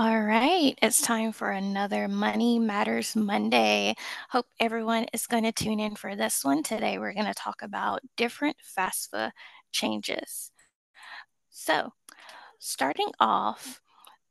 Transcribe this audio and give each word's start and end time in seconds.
All 0.00 0.22
right, 0.22 0.72
it's 0.80 1.02
time 1.02 1.30
for 1.30 1.50
another 1.50 2.08
Money 2.08 2.58
Matters 2.58 3.14
Monday. 3.14 3.94
Hope 4.30 4.46
everyone 4.58 5.04
is 5.12 5.26
going 5.26 5.42
to 5.42 5.52
tune 5.52 5.78
in 5.78 5.94
for 5.94 6.16
this 6.16 6.42
one. 6.42 6.62
Today, 6.62 6.98
we're 6.98 7.12
going 7.12 7.26
to 7.26 7.34
talk 7.34 7.60
about 7.60 8.00
different 8.16 8.56
FAFSA 8.78 9.30
changes. 9.72 10.52
So, 11.50 11.92
starting 12.58 13.10
off, 13.20 13.82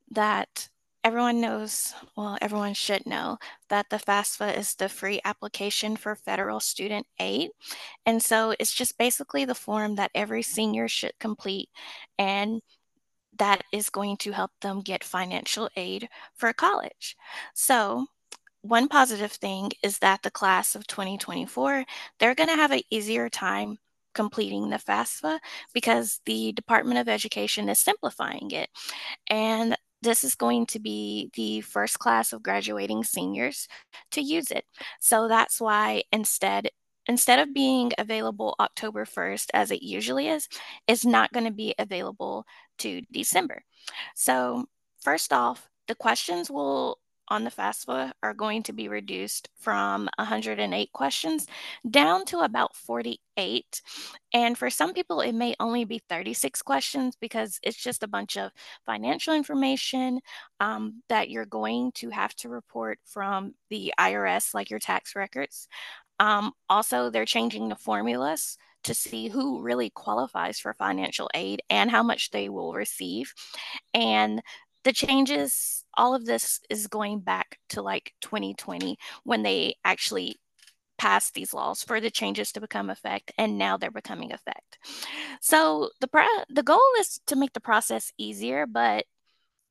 that 0.09 0.69
everyone 1.04 1.39
knows, 1.39 1.93
well, 2.17 2.36
everyone 2.41 2.73
should 2.73 3.05
know 3.05 3.38
that 3.70 3.91
the 3.91 3.97
FAFSA 3.97 4.57
is 4.57 4.73
the 4.73 4.89
free 4.89 5.21
application 5.23 5.95
for 5.95 6.15
federal 6.15 6.59
student 6.59 7.05
aid. 7.20 7.51
And 8.07 8.23
so 8.23 8.55
it's 8.59 8.73
just 8.73 8.97
basically 8.97 9.45
the 9.45 9.54
form 9.54 9.97
that 9.97 10.09
every 10.15 10.41
senior 10.41 10.88
should 10.88 11.13
complete. 11.20 11.70
And 12.17 12.63
that 13.38 13.64
is 13.71 13.89
going 13.89 14.18
to 14.18 14.32
help 14.32 14.51
them 14.61 14.82
get 14.82 15.04
financial 15.04 15.70
aid 15.75 16.10
for 16.36 16.54
college. 16.54 17.15
So, 17.54 18.06
one 18.61 18.89
positive 18.89 19.32
thing 19.32 19.71
is 19.83 20.00
that 20.00 20.21
the 20.21 20.32
class 20.32 20.75
of 20.75 20.86
2024, 20.87 21.86
they're 22.20 22.36
going 22.36 22.50
to 22.50 22.56
have 22.56 22.71
an 22.71 22.82
easier 22.89 23.29
time 23.29 23.78
completing 24.14 24.70
the 24.70 24.78
FAFSA 24.78 25.39
because 25.73 26.20
the 26.25 26.51
Department 26.54 27.00
of 27.00 27.07
Education 27.07 27.70
is 27.70 27.79
simplifying 27.79 28.51
it. 28.51 28.70
And 29.29 29.78
this 30.01 30.23
is 30.23 30.36
going 30.36 30.65
to 30.68 30.79
be 30.79 31.29
the 31.36 31.61
first 31.61 32.00
class 32.00 32.34
of 32.34 32.44
graduating 32.44 33.03
seniors 33.03 33.67
to 34.11 34.22
use 34.22 34.52
it. 34.52 34.66
So 35.00 35.28
that's 35.28 35.59
why 35.59 36.03
instead 36.11 36.70
instead 37.08 37.39
of 37.39 37.53
being 37.53 37.92
available 37.98 38.56
October 38.59 39.03
1st 39.03 39.48
as 39.53 39.72
it 39.72 39.81
usually 39.81 40.28
is, 40.28 40.48
it's 40.88 41.03
not 41.03 41.31
going 41.34 41.45
to 41.45 41.52
be 41.52 41.73
available 41.80 42.45
to 42.80 43.02
December. 43.11 43.64
So 44.16 44.66
first 45.02 45.33
off, 45.33 45.70
the 45.88 45.95
questions 45.95 46.50
will 46.52 47.00
on 47.30 47.44
the 47.44 47.52
FAFSA 47.52 48.12
are 48.23 48.34
going 48.34 48.64
to 48.64 48.73
be 48.73 48.88
reduced 48.88 49.50
from 49.56 50.09
108 50.17 50.92
questions 50.94 51.45
down 51.90 52.26
to 52.26 52.40
about 52.40 52.76
48. 52.76 53.81
And 54.34 54.58
for 54.58 54.70
some 54.70 54.94
people, 54.94 55.22
it 55.22 55.34
may 55.34 55.56
only 55.59 55.86
be 55.86 56.02
36 56.09 56.62
questions 56.64 57.16
because 57.20 57.59
it's 57.64 57.81
just 57.81 58.03
a 58.03 58.08
bunch 58.08 58.38
of 58.38 58.52
financial 58.86 59.34
information 59.34 60.20
um, 60.59 61.03
that 61.09 61.30
you're 61.30 61.46
going 61.46 61.92
to 61.96 62.09
have 62.09 62.36
to 62.38 62.50
report 62.50 63.00
from 63.06 63.53
the 63.70 63.94
IRS, 64.00 64.53
like 64.53 64.70
your 64.70 64.80
tax 64.80 65.16
records. 65.16 65.68
Um, 66.20 66.52
also, 66.70 67.09
they're 67.09 67.25
changing 67.25 67.70
the 67.70 67.75
formulas 67.75 68.58
to 68.83 68.94
see 68.94 69.27
who 69.27 69.61
really 69.61 69.89
qualifies 69.89 70.59
for 70.59 70.73
financial 70.73 71.30
aid 71.33 71.61
and 71.69 71.91
how 71.91 72.03
much 72.03 72.31
they 72.31 72.49
will 72.49 72.73
receive. 72.73 73.33
And 73.94 74.41
the 74.83 74.94
changes, 74.94 75.83
all 75.95 76.16
of 76.16 76.25
this 76.25 76.59
is 76.69 76.88
going 76.88 77.19
back 77.19 77.59
to 77.69 77.81
like 77.81 78.13
2020 78.22 78.97
when 79.23 79.44
they 79.44 79.75
actually 79.83 80.38
passed 80.97 81.33
these 81.33 81.53
laws 81.53 81.81
for 81.81 82.02
the 82.02 82.11
changes 82.11 82.52
to 82.52 82.61
become 82.61 82.89
effect 82.89 83.31
and 83.38 83.57
now 83.57 83.77
they're 83.77 83.91
becoming 83.91 84.31
effect. 84.31 84.77
So 85.41 85.89
the 86.02 86.07
pro- 86.07 86.44
the 86.50 86.63
goal 86.63 86.80
is 87.00 87.19
to 87.27 87.35
make 87.35 87.53
the 87.53 87.61
process 87.61 88.11
easier, 88.17 88.66
but 88.67 89.05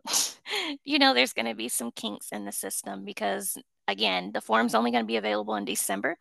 you 0.85 0.99
know 0.99 1.15
there's 1.15 1.35
going 1.35 1.47
to 1.47 1.55
be 1.55 1.69
some 1.69 1.91
kinks 1.93 2.29
in 2.33 2.45
the 2.45 2.53
system 2.53 3.05
because 3.05 3.57
again, 3.89 4.31
the 4.33 4.41
form's 4.41 4.75
only 4.75 4.91
going 4.93 5.03
to 5.03 5.07
be 5.09 5.17
available 5.17 5.57
in 5.57 5.65
December. 5.65 6.17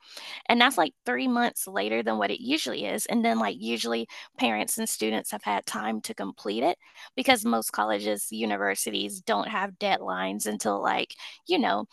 And 0.48 0.60
that's 0.60 0.78
like 0.78 0.94
three 1.06 1.28
months 1.28 1.68
later 1.68 2.02
than 2.02 2.18
what 2.18 2.32
it 2.32 2.42
usually 2.42 2.86
is. 2.86 3.06
And 3.08 3.23
then, 3.23 3.40
like, 3.40 3.58
usually 3.60 4.08
parents 4.40 4.78
and 4.78 4.90
students 4.90 5.32
have 5.32 5.44
had 5.44 5.66
time 5.66 6.02
to 6.02 6.14
complete 6.16 6.64
it 6.64 6.78
because 7.16 7.45
most 7.45 7.72
colleges, 7.72 8.28
universities 8.32 9.22
don't 9.22 9.50
have 9.50 9.78
deadlines 9.80 10.48
until, 10.48 10.82
like, 10.82 11.14
you 11.48 11.60
know, 11.60 11.86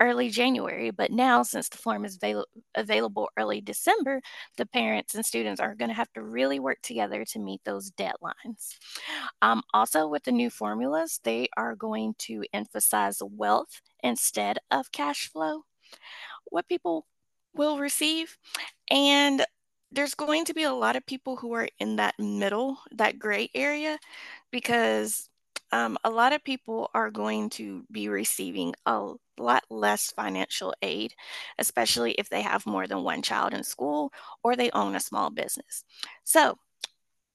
early 0.00 0.30
January. 0.30 0.90
But 0.90 1.10
now, 1.10 1.42
since 1.42 1.68
the 1.68 1.78
form 1.78 2.04
is 2.04 2.16
avail- 2.16 2.46
available 2.74 3.28
early 3.36 3.60
December, 3.60 4.20
the 4.56 4.66
parents 4.66 5.14
and 5.14 5.24
students 5.24 5.60
are 5.60 5.74
going 5.74 5.88
to 5.88 5.94
have 5.94 6.12
to 6.14 6.22
really 6.22 6.60
work 6.60 6.78
together 6.82 7.24
to 7.24 7.38
meet 7.38 7.60
those 7.64 7.90
deadlines. 7.92 8.76
Um, 9.42 9.62
also, 9.74 10.06
with 10.06 10.24
the 10.24 10.32
new 10.32 10.50
formulas, 10.50 11.20
they 11.24 11.48
are 11.56 11.74
going 11.74 12.14
to 12.18 12.44
emphasize 12.52 13.22
wealth 13.22 13.80
instead 14.02 14.58
of 14.70 14.92
cash 14.92 15.28
flow, 15.30 15.62
what 16.46 16.68
people 16.68 17.06
will 17.54 17.78
receive. 17.78 18.36
And 18.90 19.44
there's 19.90 20.14
going 20.14 20.44
to 20.44 20.54
be 20.54 20.64
a 20.64 20.72
lot 20.72 20.96
of 20.96 21.06
people 21.06 21.36
who 21.36 21.54
are 21.54 21.68
in 21.78 21.96
that 21.96 22.14
middle, 22.18 22.78
that 22.92 23.18
gray 23.18 23.50
area, 23.54 23.98
because 24.50 25.28
um, 25.72 25.98
a 26.04 26.10
lot 26.10 26.32
of 26.32 26.44
people 26.44 26.90
are 26.94 27.10
going 27.10 27.50
to 27.50 27.84
be 27.90 28.08
receiving 28.08 28.74
a 28.86 29.12
lot 29.38 29.64
less 29.70 30.10
financial 30.12 30.74
aid, 30.82 31.14
especially 31.58 32.12
if 32.12 32.28
they 32.28 32.42
have 32.42 32.66
more 32.66 32.86
than 32.86 33.02
one 33.04 33.22
child 33.22 33.52
in 33.52 33.62
school 33.62 34.12
or 34.42 34.56
they 34.56 34.70
own 34.70 34.94
a 34.94 35.00
small 35.00 35.30
business. 35.30 35.84
So 36.24 36.58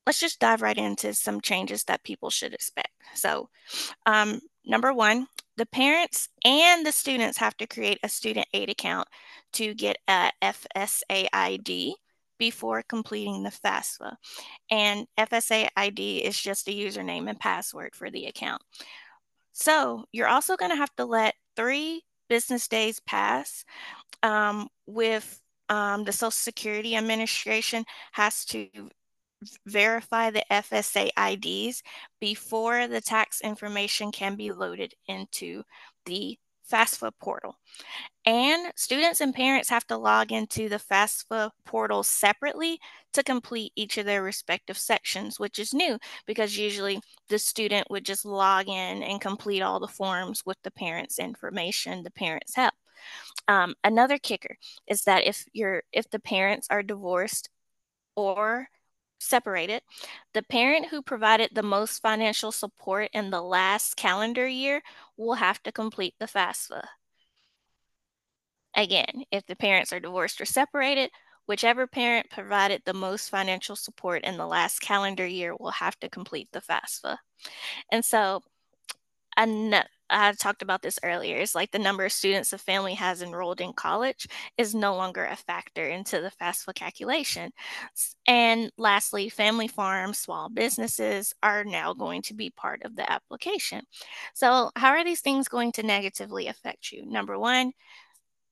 let's 0.06 0.20
just 0.20 0.40
dive 0.40 0.62
right 0.62 0.78
into 0.78 1.14
some 1.14 1.42
changes 1.42 1.84
that 1.86 2.04
people 2.04 2.30
should 2.30 2.54
expect. 2.54 2.90
So, 3.14 3.50
um, 4.06 4.42
number 4.66 4.94
one, 4.94 5.28
the 5.58 5.66
parents 5.68 6.30
and 6.44 6.86
the 6.86 6.92
students 6.92 7.38
have 7.38 7.56
to 7.58 7.68
create 7.68 8.00
a 8.04 8.10
student 8.10 8.48
aid 8.54 8.70
account 8.70 9.08
to 9.54 9.74
get 9.76 9.98
a 10.08 10.32
FSA 10.42 11.28
ID 11.32 11.96
before 12.38 12.84
completing 12.88 13.44
the 13.44 13.50
FAFSA. 13.50 14.16
And 14.70 15.08
FSA 15.18 15.70
ID 15.76 16.20
is 16.20 16.40
just 16.40 16.68
a 16.68 16.72
username 16.72 17.30
and 17.30 17.40
password 17.40 17.96
for 17.96 18.10
the 18.10 18.26
account. 18.26 18.62
So 19.54 20.06
you're 20.12 20.28
also 20.28 20.56
going 20.56 20.72
to 20.72 20.78
have 20.78 20.96
to 20.98 21.06
let 21.06 21.36
three 21.56 22.04
business 22.30 22.68
days 22.68 23.00
pass 23.00 23.64
um, 24.24 24.68
with 24.88 25.40
um, 25.70 26.04
the 26.04 26.12
Social 26.12 26.32
Security 26.32 26.96
Administration 26.96 27.86
has 28.12 28.46
to 28.46 28.68
verify 29.66 30.30
the 30.30 30.44
FSA 30.50 31.10
IDs 31.18 31.84
before 32.20 32.88
the 32.88 33.02
tax 33.02 33.42
information 33.42 34.12
can 34.12 34.36
be 34.36 34.52
loaded 34.52 34.94
into 35.08 35.64
the 36.06 36.38
FAFSA 36.72 37.12
portal. 37.20 37.56
And 38.26 38.72
students 38.76 39.22
and 39.22 39.34
parents 39.34 39.70
have 39.70 39.86
to 39.88 39.98
log 39.98 40.32
into 40.32 40.70
the 40.70 40.78
FAFSA 40.80 41.52
portal 41.66 42.04
separately 42.04 42.80
to 43.14 43.24
complete 43.24 43.74
each 43.76 43.98
of 43.98 44.06
their 44.06 44.24
respective 44.24 44.78
sections, 44.78 45.40
which 45.40 45.60
is 45.60 45.74
new 45.74 45.98
because 46.26 46.58
usually 46.58 47.00
the 47.30 47.40
student 47.40 47.88
would 47.90 48.06
just 48.06 48.26
log 48.26 48.68
in 48.68 49.04
and 49.04 49.22
complete 49.22 49.62
all 49.62 49.80
the 49.80 49.88
forms 49.88 50.44
with 50.46 50.58
the 50.64 50.72
parents' 50.72 51.20
information, 51.20 52.04
the 52.04 52.12
parents' 52.12 52.56
help. 52.56 52.74
Um, 53.48 53.76
another 53.84 54.18
kicker 54.18 54.58
is 54.88 55.04
that 55.04 55.26
if 55.28 55.46
you're 55.52 55.84
if 55.92 56.10
the 56.10 56.20
parents 56.20 56.68
are 56.70 56.84
divorced 56.84 57.50
or 58.16 58.68
separated, 59.24 59.82
the 60.34 60.44
parent 60.44 60.88
who 60.88 61.02
provided 61.02 61.52
the 61.54 61.64
most 61.64 62.02
financial 62.02 62.52
support 62.52 63.10
in 63.14 63.30
the 63.30 63.42
last 63.42 63.96
calendar 63.96 64.48
year 64.48 64.82
will 65.18 65.36
have 65.36 65.62
to 65.64 65.72
complete 65.72 66.16
the 66.20 66.26
FAFSA. 66.28 66.84
Again, 68.76 69.24
if 69.32 69.46
the 69.46 69.56
parents 69.56 69.94
are 69.94 70.00
divorced 70.00 70.42
or 70.42 70.46
separated, 70.46 71.12
whichever 71.46 71.88
parent 71.88 72.30
provided 72.30 72.82
the 72.86 72.94
most 72.94 73.30
financial 73.30 73.76
support 73.76 74.24
in 74.24 74.38
the 74.38 74.48
last 74.48 74.80
calendar 74.80 75.28
year 75.28 75.56
will 75.56 75.72
have 75.72 76.00
to 76.00 76.10
complete 76.10 76.50
the 76.52 76.62
FAFSA. 76.62 77.18
And 77.92 78.04
so, 78.04 78.42
an- 79.38 79.84
I 80.14 80.32
talked 80.34 80.62
about 80.62 80.82
this 80.82 81.00
earlier. 81.04 81.38
It's 81.38 81.56
like 81.56 81.72
the 81.72 81.80
number 81.80 82.06
of 82.06 82.12
students 82.12 82.54
a 82.54 82.58
family 82.58 82.94
has 82.94 83.22
enrolled 83.22 83.60
in 83.62 83.74
college 83.74 84.28
is 84.58 84.76
no 84.76 84.96
longer 84.96 85.26
a 85.26 85.36
factor 85.36 85.84
into 85.84 86.22
the 86.22 86.32
FAFSA 86.40 86.76
calculation. 86.76 87.52
And 88.28 88.72
lastly, 88.78 89.30
family 89.30 89.68
farms, 89.68 90.20
small 90.20 90.50
businesses 90.50 91.34
are 91.42 91.64
now 91.64 91.94
going 91.94 92.22
to 92.24 92.36
be 92.36 92.52
part 92.52 92.84
of 92.84 92.96
the 92.96 93.12
application. 93.12 93.82
So, 94.34 94.72
how 94.76 94.90
are 94.90 95.04
these 95.04 95.22
things 95.22 95.48
going 95.48 95.72
to 95.74 95.84
negatively 95.84 96.48
affect 96.48 96.92
you? 96.92 97.06
Number 97.06 97.40
one, 97.40 97.72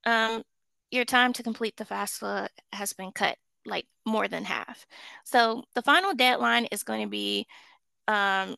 um, 0.05 0.43
your 0.89 1.05
time 1.05 1.31
to 1.33 1.43
complete 1.43 1.77
the 1.77 1.85
FAFSA 1.85 2.47
has 2.73 2.93
been 2.93 3.11
cut 3.11 3.37
like 3.65 3.85
more 4.05 4.27
than 4.27 4.45
half. 4.45 4.87
So, 5.25 5.63
the 5.75 5.83
final 5.83 6.13
deadline 6.15 6.65
is 6.71 6.83
going 6.83 7.03
to 7.03 7.09
be 7.09 7.45
um, 8.07 8.55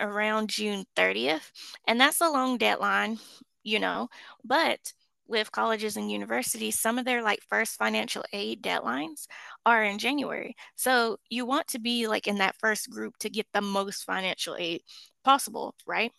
around 0.00 0.50
June 0.50 0.84
30th. 0.96 1.50
And 1.86 2.00
that's 2.00 2.20
a 2.20 2.30
long 2.30 2.58
deadline, 2.58 3.18
you 3.62 3.78
know, 3.78 4.08
but 4.44 4.92
with 5.26 5.52
colleges 5.52 5.96
and 5.96 6.10
universities, 6.10 6.78
some 6.78 6.98
of 6.98 7.04
their 7.04 7.22
like 7.22 7.40
first 7.48 7.76
financial 7.76 8.24
aid 8.32 8.62
deadlines 8.62 9.26
are 9.64 9.82
in 9.82 9.98
January. 9.98 10.54
So 10.76 11.18
you 11.30 11.46
want 11.46 11.66
to 11.68 11.78
be 11.78 12.06
like 12.08 12.26
in 12.26 12.38
that 12.38 12.56
first 12.58 12.90
group 12.90 13.16
to 13.18 13.30
get 13.30 13.46
the 13.52 13.62
most 13.62 14.04
financial 14.04 14.56
aid 14.58 14.82
possible, 15.24 15.74
right? 15.86 16.12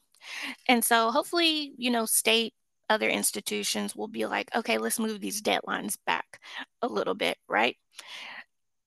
And 0.68 0.84
so 0.84 1.12
hopefully, 1.12 1.74
you 1.78 1.92
know, 1.92 2.06
state 2.06 2.54
other 2.90 3.10
institutions 3.10 3.96
will 3.96 4.08
be 4.08 4.26
like, 4.26 4.56
okay, 4.56 4.78
let's 4.78 5.00
move 5.00 5.20
these 5.20 5.42
deadlines 5.42 5.98
back 6.06 6.40
a 6.82 6.88
little 6.88 7.16
bit, 7.16 7.38
right? 7.48 7.76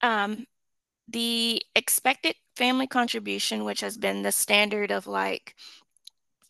Um, 0.03 0.47
the 1.09 1.63
expected 1.75 2.35
family 2.59 2.87
contribution, 2.87 3.65
which 3.65 3.81
has 3.81 3.97
been 3.97 4.23
the 4.23 4.33
standard 4.33 4.91
of 4.91 5.07
like 5.07 5.55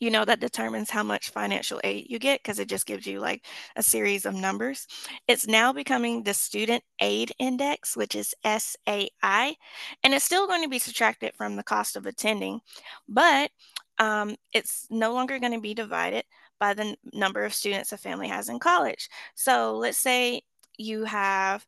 you 0.01 0.11
know, 0.11 0.25
that 0.25 0.41
determines 0.41 0.91
how 0.91 1.03
much 1.03 1.31
financial 1.31 1.81
aid 1.83 2.07
you 2.09 2.21
get 2.21 2.41
because 2.41 2.61
it 2.61 2.69
just 2.69 2.87
gives 2.87 3.07
you 3.07 3.19
like 3.19 3.45
a 3.75 3.83
series 3.83 4.27
of 4.27 4.35
numbers. 4.35 4.87
It's 5.27 5.49
now 5.49 5.73
becoming 5.73 6.23
the 6.23 6.35
Student 6.35 6.85
Aid 7.01 7.33
Index, 7.39 7.97
which 7.97 8.15
is 8.15 8.35
SAI, 8.45 9.57
and 10.05 10.15
it's 10.15 10.25
still 10.25 10.47
going 10.47 10.63
to 10.63 10.69
be 10.69 10.79
subtracted 10.79 11.33
from 11.37 11.57
the 11.57 11.65
cost 11.65 11.97
of 11.97 12.07
attending, 12.07 12.61
but 13.09 13.51
um, 13.99 14.37
it's 14.53 14.87
no 14.89 15.13
longer 15.13 15.41
going 15.41 15.55
to 15.55 15.61
be 15.61 15.75
divided 15.75 16.25
by 16.61 16.75
the 16.75 16.97
number 17.13 17.45
of 17.45 17.55
students 17.55 17.93
a 17.93 17.99
family 17.99 18.29
has 18.29 18.49
in 18.49 18.61
college. 18.61 19.09
So 19.35 19.77
let's 19.77 19.99
say 19.99 20.43
you 20.77 21.05
have 21.05 21.67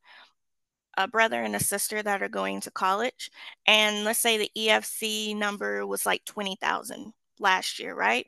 a 0.97 1.09
brother 1.09 1.43
and 1.43 1.57
a 1.57 1.61
sister 1.61 2.03
that 2.03 2.23
are 2.23 2.29
going 2.29 2.61
to 2.63 2.71
college, 2.71 3.31
and 3.67 4.05
let's 4.05 4.19
say 4.19 4.39
the 4.39 4.51
EFC 4.57 5.37
number 5.37 5.87
was 5.87 6.07
like 6.07 6.25
20,000 6.25 7.13
last 7.39 7.79
year, 7.79 7.95
right? 7.95 8.27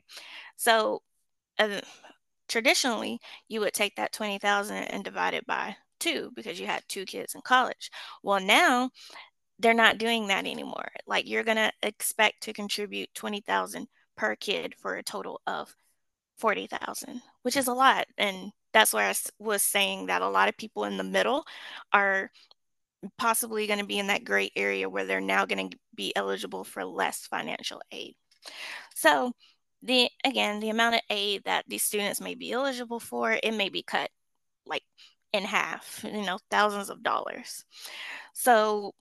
So 0.57 1.01
uh, 1.59 1.81
traditionally, 2.47 3.19
you 3.47 3.59
would 3.61 3.73
take 3.73 3.95
that 3.95 4.13
20,000 4.13 4.75
and 4.75 5.03
divide 5.03 5.33
it 5.33 5.45
by 5.45 5.75
two 5.99 6.31
because 6.35 6.59
you 6.59 6.65
had 6.65 6.83
two 6.87 7.05
kids 7.05 7.35
in 7.35 7.41
college. 7.41 7.89
Well, 8.23 8.39
now 8.39 8.91
they're 9.59 9.73
not 9.73 9.97
doing 9.97 10.27
that 10.27 10.45
anymore. 10.45 10.91
Like 11.07 11.27
you're 11.27 11.43
going 11.43 11.57
to 11.57 11.71
expect 11.81 12.43
to 12.43 12.53
contribute 12.53 13.13
20,000 13.13 13.87
per 14.15 14.35
kid 14.35 14.75
for 14.77 14.95
a 14.95 15.03
total 15.03 15.41
of 15.47 15.73
40,000, 16.37 17.21
which 17.43 17.55
is 17.55 17.67
a 17.67 17.73
lot. 17.73 18.07
And 18.17 18.51
that's 18.73 18.93
where 18.93 19.09
I 19.09 19.13
was 19.39 19.61
saying 19.61 20.07
that 20.07 20.21
a 20.21 20.27
lot 20.27 20.49
of 20.49 20.57
people 20.57 20.83
in 20.85 20.97
the 20.97 21.03
middle 21.03 21.45
are 21.93 22.31
possibly 23.17 23.67
going 23.67 23.79
to 23.79 23.85
be 23.85 23.99
in 23.99 24.07
that 24.07 24.23
gray 24.23 24.51
area 24.55 24.89
where 24.89 25.05
they're 25.05 25.21
now 25.21 25.45
going 25.45 25.69
to 25.69 25.77
be 25.95 26.13
eligible 26.15 26.63
for 26.63 26.85
less 26.85 27.27
financial 27.27 27.81
aid. 27.91 28.15
So, 28.95 29.33
the 29.81 30.09
again, 30.23 30.59
the 30.59 30.69
amount 30.69 30.95
of 30.95 31.01
aid 31.09 31.43
that 31.45 31.65
these 31.67 31.83
students 31.83 32.21
may 32.21 32.35
be 32.35 32.51
eligible 32.51 32.99
for, 32.99 33.31
it 33.31 33.53
may 33.53 33.69
be 33.69 33.83
cut 33.83 34.09
like 34.65 34.83
in 35.33 35.43
half, 35.43 36.01
you 36.03 36.25
know, 36.25 36.39
thousands 36.49 36.89
of 36.89 37.03
dollars. 37.03 37.65
So, 38.33 38.93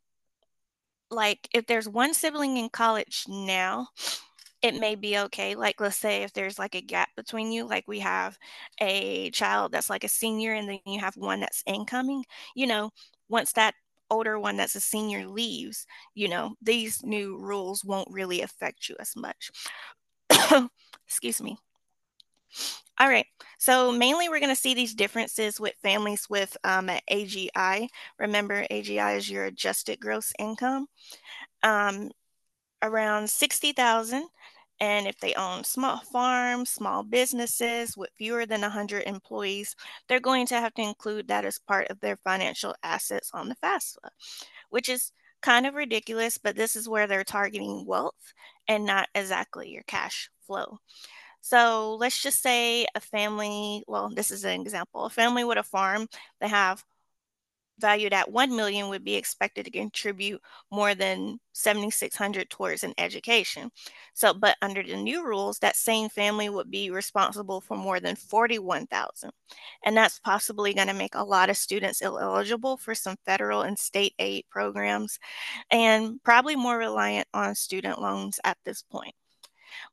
like 1.10 1.49
if 1.54 1.66
there's 1.66 1.88
one 1.88 2.14
sibling 2.14 2.56
in 2.56 2.69
college 2.70 3.25
now, 3.28 3.88
it 4.62 4.75
may 4.78 4.94
be 4.94 5.19
okay. 5.19 5.54
Like, 5.56 5.81
let's 5.81 5.96
say 5.96 6.22
if 6.22 6.32
there's 6.32 6.58
like 6.58 6.75
a 6.75 6.81
gap 6.81 7.08
between 7.16 7.52
you, 7.52 7.66
like 7.66 7.84
we 7.88 8.00
have 8.00 8.38
a 8.81 9.31
child 9.31 9.72
that's 9.72 9.90
like 9.90 10.04
a 10.04 10.08
senior 10.08 10.54
and 10.54 10.69
then 10.69 10.78
you 10.87 11.00
have 11.00 11.16
one 11.16 11.40
that's 11.40 11.62
incoming, 11.66 12.25
you 12.54 12.66
know, 12.66 12.90
once 13.28 13.52
that 13.54 13.75
older 14.12 14.38
one 14.38 14.56
that's 14.56 14.76
a 14.76 14.81
senior 14.81 15.26
leaves, 15.26 15.87
you 16.14 16.29
know, 16.29 16.55
these 16.62 17.03
new 17.03 17.38
rules 17.38 17.85
won't 17.85 18.09
really 18.11 18.43
affect 18.43 18.88
you 18.88 18.97
as 19.00 19.14
much. 19.17 19.50
Excuse 21.06 21.43
me. 21.43 21.56
All 23.00 23.09
right, 23.09 23.26
so 23.59 23.91
mainly 23.91 24.29
we're 24.29 24.38
going 24.38 24.55
to 24.55 24.61
see 24.61 24.75
these 24.75 24.94
differences 24.94 25.59
with 25.59 25.73
families 25.82 26.26
with 26.29 26.56
um, 26.62 26.91
AGI. 27.11 27.88
Remember, 28.19 28.67
AGI 28.70 29.17
is 29.17 29.31
your 29.31 29.47
adjusted 29.47 29.99
gross 29.99 30.32
income. 30.38 30.87
Um, 31.62 32.11
around 32.82 33.31
60,000 33.31 34.29
and 34.82 35.06
if 35.06 35.17
they 35.20 35.32
own 35.34 35.62
small 35.62 35.99
farms, 35.99 36.69
small 36.69 37.05
businesses 37.05 37.96
with 37.96 38.11
fewer 38.19 38.44
than 38.44 38.62
100 38.62 39.05
employees, 39.05 39.76
they're 40.08 40.19
going 40.19 40.44
to 40.44 40.56
have 40.56 40.75
to 40.75 40.82
include 40.82 41.29
that 41.29 41.44
as 41.44 41.61
part 41.61 41.87
of 41.88 42.00
their 42.00 42.17
financial 42.25 42.75
assets 42.82 43.31
on 43.32 43.49
the 43.49 43.55
FAFSA, 43.62 43.99
which 44.70 44.88
is 44.88 45.12
kind 45.40 45.67
of 45.67 45.75
ridiculous, 45.75 46.37
but 46.37 46.56
this 46.56 46.75
is 46.75 46.88
where 46.88 47.06
they're 47.06 47.23
targeting 47.23 47.87
wealth 47.87 48.34
and 48.67 48.84
not 48.84 49.08
exactly 49.14 49.70
your 49.70 49.84
cash 49.84 50.29
flow. 50.44 50.79
So 51.43 51.94
let's 52.00 52.20
just 52.20 52.43
say 52.43 52.85
a 52.96 53.00
family, 53.00 53.85
well, 53.87 54.11
this 54.12 54.32
is 54.32 54.43
an 54.43 54.61
example, 54.61 55.05
a 55.05 55.11
family 55.11 55.44
with 55.44 55.58
a 55.58 55.62
farm, 55.62 56.08
they 56.40 56.49
have 56.49 56.82
valued 57.78 58.12
at 58.12 58.30
1 58.30 58.54
million 58.54 58.88
would 58.88 59.04
be 59.04 59.14
expected 59.14 59.64
to 59.64 59.70
contribute 59.70 60.40
more 60.70 60.94
than 60.94 61.38
7600 61.52 62.48
towards 62.50 62.84
an 62.84 62.94
education. 62.98 63.70
So 64.14 64.34
but 64.34 64.56
under 64.62 64.82
the 64.82 64.96
new 64.96 65.24
rules 65.24 65.58
that 65.58 65.76
same 65.76 66.08
family 66.08 66.48
would 66.48 66.70
be 66.70 66.90
responsible 66.90 67.60
for 67.60 67.76
more 67.76 68.00
than 68.00 68.16
41000 68.16 69.30
and 69.84 69.96
that's 69.96 70.19
possibly 70.19 70.74
going 70.74 70.88
to 70.88 70.94
make 70.94 71.14
a 71.14 71.24
lot 71.24 71.50
of 71.50 71.56
students 71.56 72.02
eligible 72.02 72.76
for 72.76 72.94
some 72.94 73.16
federal 73.24 73.62
and 73.62 73.78
state 73.78 74.14
aid 74.18 74.44
programs 74.50 75.18
and 75.70 76.22
probably 76.22 76.56
more 76.56 76.78
reliant 76.78 77.28
on 77.34 77.54
student 77.54 78.00
loans 78.00 78.38
at 78.44 78.58
this 78.64 78.82
point. 78.82 79.14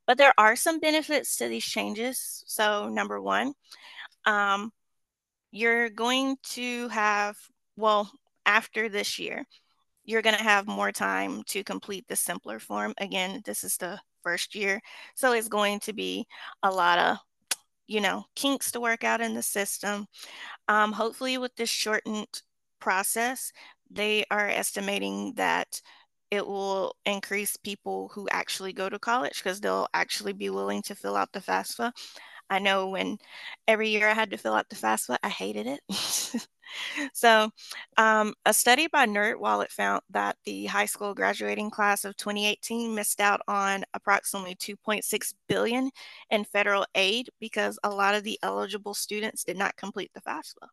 But 0.06 0.18
there 0.18 0.34
are 0.38 0.56
some 0.56 0.80
benefits 0.80 1.38
to 1.38 1.48
these 1.48 1.66
changes. 1.66 2.44
So 2.48 2.90
number 2.90 3.22
one 3.22 3.54
um, 4.26 4.72
you're 5.52 5.90
going 5.90 6.38
to 6.44 6.88
have 6.90 7.38
well, 7.80 8.12
after 8.46 8.90
this 8.90 9.18
year, 9.18 9.46
you're 10.04 10.22
going 10.22 10.36
to 10.36 10.44
have 10.44 10.68
more 10.68 10.92
time 10.92 11.44
to 11.48 11.64
complete 11.64 12.06
the 12.08 12.16
simpler 12.16 12.60
form. 12.60 12.94
Again, 12.98 13.42
this 13.46 13.64
is 13.64 13.78
the 13.78 14.00
first 14.24 14.56
year. 14.56 14.82
So 15.16 15.34
it's 15.34 15.48
going 15.48 15.80
to 15.82 15.94
be 15.94 16.26
a 16.64 16.72
lot 16.72 17.00
of, 17.00 17.18
you 17.88 18.02
know, 18.02 18.26
kinks 18.36 18.72
to 18.72 18.82
work 18.82 19.04
out 19.04 19.22
in 19.22 19.34
the 19.34 19.44
system. 19.44 20.08
Um, 20.68 20.92
hopefully, 20.92 21.38
with 21.38 21.56
this 21.56 21.70
shortened 21.70 22.42
process, 22.80 23.52
they 23.90 24.26
are 24.30 24.48
estimating 24.48 25.34
that 25.36 25.82
it 26.32 26.46
will 26.46 26.96
increase 27.06 27.58
people 27.58 28.12
who 28.14 28.28
actually 28.30 28.74
go 28.74 28.90
to 28.90 29.00
college 29.00 29.44
because 29.44 29.62
they'll 29.62 29.88
actually 29.94 30.34
be 30.34 30.50
willing 30.50 30.82
to 30.84 30.96
fill 30.96 31.16
out 31.16 31.32
the 31.32 31.40
FAFSA. 31.40 31.92
I 32.50 32.60
know 32.60 32.90
when 32.90 33.18
every 33.68 33.90
year 33.90 34.10
I 34.10 34.14
had 34.14 34.32
to 34.32 34.38
fill 34.38 34.54
out 34.54 34.70
the 34.70 34.76
FAFSA, 34.76 35.18
I 35.24 35.30
hated 35.30 35.68
it. 35.68 36.48
so, 37.14 37.50
um, 37.98 38.34
a 38.46 38.54
study 38.54 38.88
by 38.88 39.06
NerdWallet 39.06 39.70
found 39.72 40.02
that 40.10 40.38
the 40.46 40.66
high 40.66 40.86
school 40.86 41.14
graduating 41.14 41.70
class 41.70 42.06
of 42.06 42.16
2018 42.18 42.94
missed 42.96 43.22
out 43.22 43.42
on 43.48 43.84
approximately 43.94 44.56
2.6 44.56 45.34
billion 45.48 45.90
in 46.30 46.44
federal 46.44 46.86
aid 46.96 47.30
because 47.40 47.80
a 47.84 47.90
lot 47.90 48.16
of 48.16 48.24
the 48.24 48.40
eligible 48.44 48.94
students 48.94 49.44
did 49.44 49.58
not 49.58 49.76
complete 49.76 50.12
the 50.14 50.22
FAFSA. 50.22 50.68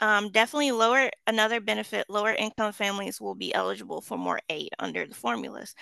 Um, 0.00 0.30
definitely 0.30 0.72
lower 0.72 1.10
another 1.26 1.60
benefit 1.60 2.06
lower 2.08 2.32
income 2.32 2.72
families 2.72 3.20
will 3.20 3.34
be 3.34 3.54
eligible 3.54 4.00
for 4.00 4.18
more 4.18 4.40
aid 4.48 4.70
under 4.78 5.06
the 5.06 5.14
formulas 5.14 5.74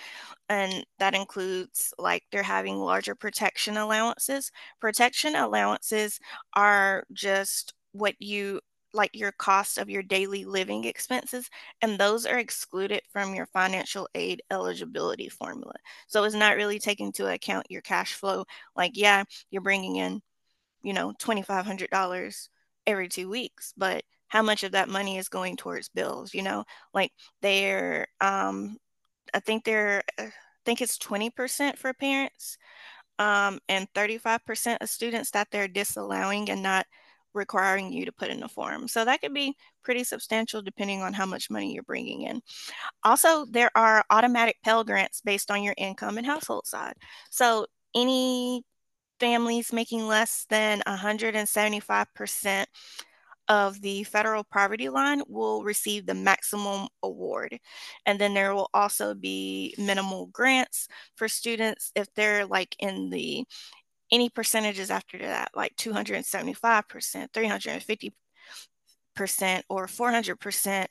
and 0.49 0.85
that 0.99 1.15
includes 1.15 1.93
like 1.97 2.23
they're 2.31 2.43
having 2.43 2.77
larger 2.77 3.15
protection 3.15 3.77
allowances 3.77 4.51
protection 4.79 5.35
allowances 5.35 6.19
are 6.55 7.03
just 7.13 7.73
what 7.91 8.15
you 8.19 8.59
like 8.91 9.11
your 9.13 9.31
cost 9.31 9.77
of 9.77 9.89
your 9.89 10.01
daily 10.01 10.45
living 10.45 10.85
expenses 10.85 11.47
and 11.81 11.97
those 11.99 12.25
are 12.25 12.39
excluded 12.39 13.01
from 13.11 13.35
your 13.35 13.45
financial 13.47 14.09
aid 14.15 14.41
eligibility 14.49 15.29
formula 15.29 15.73
so 16.07 16.23
it's 16.23 16.33
not 16.33 16.55
really 16.55 16.79
taking 16.79 17.07
into 17.07 17.27
account 17.27 17.67
your 17.69 17.81
cash 17.81 18.13
flow 18.13 18.43
like 18.75 18.93
yeah 18.95 19.23
you're 19.51 19.61
bringing 19.61 19.97
in 19.97 20.21
you 20.81 20.93
know 20.93 21.13
$2500 21.19 22.49
every 22.89 23.07
two 23.07 23.29
weeks, 23.29 23.73
but 23.77 24.03
how 24.27 24.41
much 24.41 24.63
of 24.63 24.73
that 24.73 24.89
money 24.89 25.17
is 25.17 25.29
going 25.29 25.57
towards 25.57 25.89
bills? 25.89 26.33
You 26.33 26.43
know, 26.43 26.65
like 26.93 27.11
they're, 27.41 28.07
um, 28.21 28.77
I 29.33 29.39
think 29.39 29.63
they're, 29.63 30.03
uh, 30.17 30.23
I 30.23 30.31
think 30.65 30.81
it's 30.81 30.97
20% 30.97 31.77
for 31.77 31.93
parents 31.93 32.57
um, 33.19 33.59
and 33.69 33.87
35% 33.93 34.77
of 34.81 34.89
students 34.89 35.31
that 35.31 35.47
they're 35.51 35.67
disallowing 35.67 36.49
and 36.49 36.61
not 36.61 36.85
requiring 37.33 37.91
you 37.91 38.05
to 38.05 38.11
put 38.11 38.29
in 38.29 38.43
a 38.43 38.47
form. 38.47 38.87
So 38.87 39.05
that 39.05 39.21
could 39.21 39.33
be 39.33 39.55
pretty 39.83 40.03
substantial 40.03 40.61
depending 40.61 41.01
on 41.01 41.13
how 41.13 41.25
much 41.25 41.49
money 41.49 41.73
you're 41.73 41.83
bringing 41.83 42.23
in. 42.23 42.41
Also, 43.03 43.45
there 43.45 43.71
are 43.75 44.03
automatic 44.09 44.57
Pell 44.63 44.83
Grants 44.83 45.21
based 45.21 45.51
on 45.51 45.63
your 45.63 45.75
income 45.77 46.17
and 46.17 46.27
household 46.27 46.67
side. 46.67 46.95
So 47.29 47.65
any 47.95 48.63
families 49.19 49.73
making 49.73 50.07
less 50.07 50.45
than 50.49 50.81
175% 50.87 52.65
of 53.49 53.81
the 53.81 54.03
federal 54.03 54.43
poverty 54.43 54.89
line 54.89 55.23
will 55.27 55.63
receive 55.63 56.05
the 56.05 56.13
maximum 56.13 56.87
award. 57.01 57.59
And 58.05 58.19
then 58.19 58.35
there 58.35 58.53
will 58.53 58.69
also 58.75 59.15
be 59.15 59.73
minimal 59.77 60.27
grants 60.27 60.87
for 61.15 61.27
students 61.27 61.91
if 61.95 62.13
they're 62.13 62.45
like 62.45 62.75
in 62.79 63.09
the 63.09 63.43
any 64.11 64.29
percentages 64.29 64.89
after 64.91 65.17
that, 65.19 65.51
like 65.55 65.75
275%, 65.77 67.31
350%, 67.33 68.11
or 69.69 69.87
400% 69.87 70.87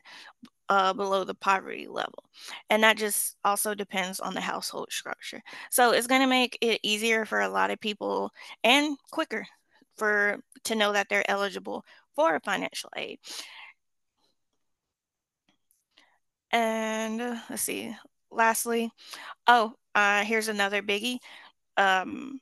uh, 0.69 0.93
below 0.93 1.25
the 1.25 1.35
poverty 1.35 1.87
level. 1.89 2.25
And 2.71 2.83
that 2.83 2.97
just 2.99 3.37
also 3.45 3.75
depends 3.75 4.21
on 4.21 4.35
the 4.35 4.41
household 4.41 4.89
structure. 4.93 5.43
So 5.71 5.93
it's 5.93 6.07
going 6.07 6.21
to 6.23 6.27
make 6.27 6.59
it 6.61 6.81
easier 6.83 7.25
for 7.25 7.41
a 7.41 7.49
lot 7.49 7.71
of 7.71 7.81
people 7.81 8.31
and 8.65 8.97
quicker 9.11 9.47
for 9.97 10.39
to 10.65 10.75
know 10.75 10.93
that 10.93 11.09
they're 11.09 11.29
eligible 11.31 11.85
for 12.15 12.41
financial 12.45 12.91
aid. 12.97 13.19
And 16.51 17.19
let's 17.51 17.63
see, 17.63 17.95
lastly, 18.31 18.91
oh, 19.49 19.75
uh, 19.95 20.25
here's 20.25 20.49
another 20.49 20.83
biggie. 20.83 21.19
um, 21.79 22.41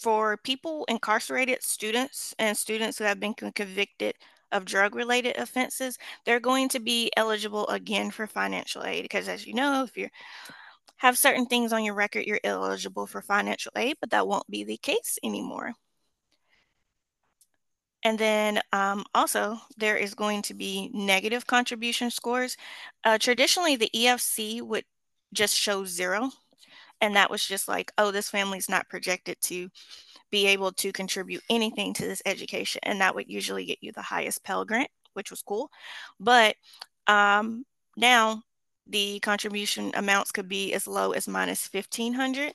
for 0.00 0.36
people 0.38 0.84
incarcerated 0.88 1.62
students 1.62 2.34
and 2.38 2.56
students 2.56 2.98
who 2.98 3.04
have 3.04 3.20
been 3.20 3.34
convicted 3.34 4.14
of 4.52 4.64
drug 4.64 4.94
related 4.94 5.36
offenses, 5.36 5.98
they're 6.24 6.40
going 6.40 6.68
to 6.70 6.80
be 6.80 7.10
eligible 7.16 7.68
again 7.68 8.10
for 8.10 8.26
financial 8.26 8.84
aid 8.84 9.02
because 9.02 9.28
as 9.28 9.46
you 9.46 9.54
know, 9.54 9.84
if 9.84 9.96
you 9.96 10.08
have 10.96 11.18
certain 11.18 11.46
things 11.46 11.72
on 11.72 11.84
your 11.84 11.94
record, 11.94 12.26
you're 12.26 12.40
eligible 12.44 13.06
for 13.06 13.22
financial 13.22 13.72
aid, 13.76 13.96
but 14.00 14.10
that 14.10 14.26
won't 14.26 14.48
be 14.50 14.64
the 14.64 14.76
case 14.78 15.18
anymore. 15.22 15.72
And 18.02 18.18
then 18.18 18.60
um, 18.72 19.04
also, 19.14 19.58
there 19.76 19.96
is 19.96 20.14
going 20.14 20.42
to 20.42 20.54
be 20.54 20.90
negative 20.94 21.46
contribution 21.46 22.10
scores. 22.10 22.56
Uh, 23.04 23.18
traditionally, 23.18 23.76
the 23.76 23.90
EFC 23.94 24.62
would 24.62 24.84
just 25.34 25.54
show 25.54 25.84
zero. 25.84 26.30
And 27.00 27.16
that 27.16 27.30
was 27.30 27.44
just 27.44 27.68
like, 27.68 27.92
oh, 27.98 28.10
this 28.10 28.30
family's 28.30 28.68
not 28.68 28.88
projected 28.88 29.36
to 29.42 29.68
be 30.30 30.46
able 30.46 30.72
to 30.72 30.92
contribute 30.92 31.42
anything 31.50 31.92
to 31.94 32.04
this 32.06 32.22
education. 32.26 32.80
And 32.84 33.00
that 33.00 33.14
would 33.14 33.28
usually 33.28 33.64
get 33.64 33.78
you 33.80 33.92
the 33.92 34.02
highest 34.02 34.44
Pell 34.44 34.64
Grant, 34.64 34.90
which 35.14 35.30
was 35.30 35.42
cool. 35.42 35.70
But 36.18 36.56
um, 37.06 37.64
now 37.96 38.42
the 38.86 39.20
contribution 39.20 39.92
amounts 39.94 40.32
could 40.32 40.48
be 40.48 40.72
as 40.72 40.86
low 40.86 41.12
as 41.12 41.28
minus 41.28 41.68
1500 41.72 42.52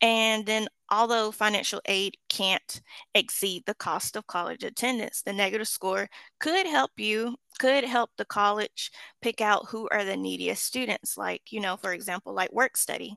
and 0.00 0.46
then 0.46 0.68
although 0.90 1.32
financial 1.32 1.80
aid 1.86 2.16
can't 2.28 2.80
exceed 3.14 3.64
the 3.66 3.74
cost 3.74 4.16
of 4.16 4.26
college 4.26 4.62
attendance 4.62 5.22
the 5.22 5.32
negative 5.32 5.66
score 5.68 6.08
could 6.38 6.66
help 6.66 6.90
you 6.96 7.36
could 7.58 7.84
help 7.84 8.10
the 8.16 8.24
college 8.24 8.90
pick 9.20 9.40
out 9.40 9.66
who 9.68 9.88
are 9.90 10.04
the 10.04 10.16
neediest 10.16 10.62
students 10.62 11.16
like 11.16 11.42
you 11.50 11.60
know 11.60 11.76
for 11.76 11.92
example 11.92 12.32
like 12.32 12.52
work 12.52 12.76
study 12.76 13.16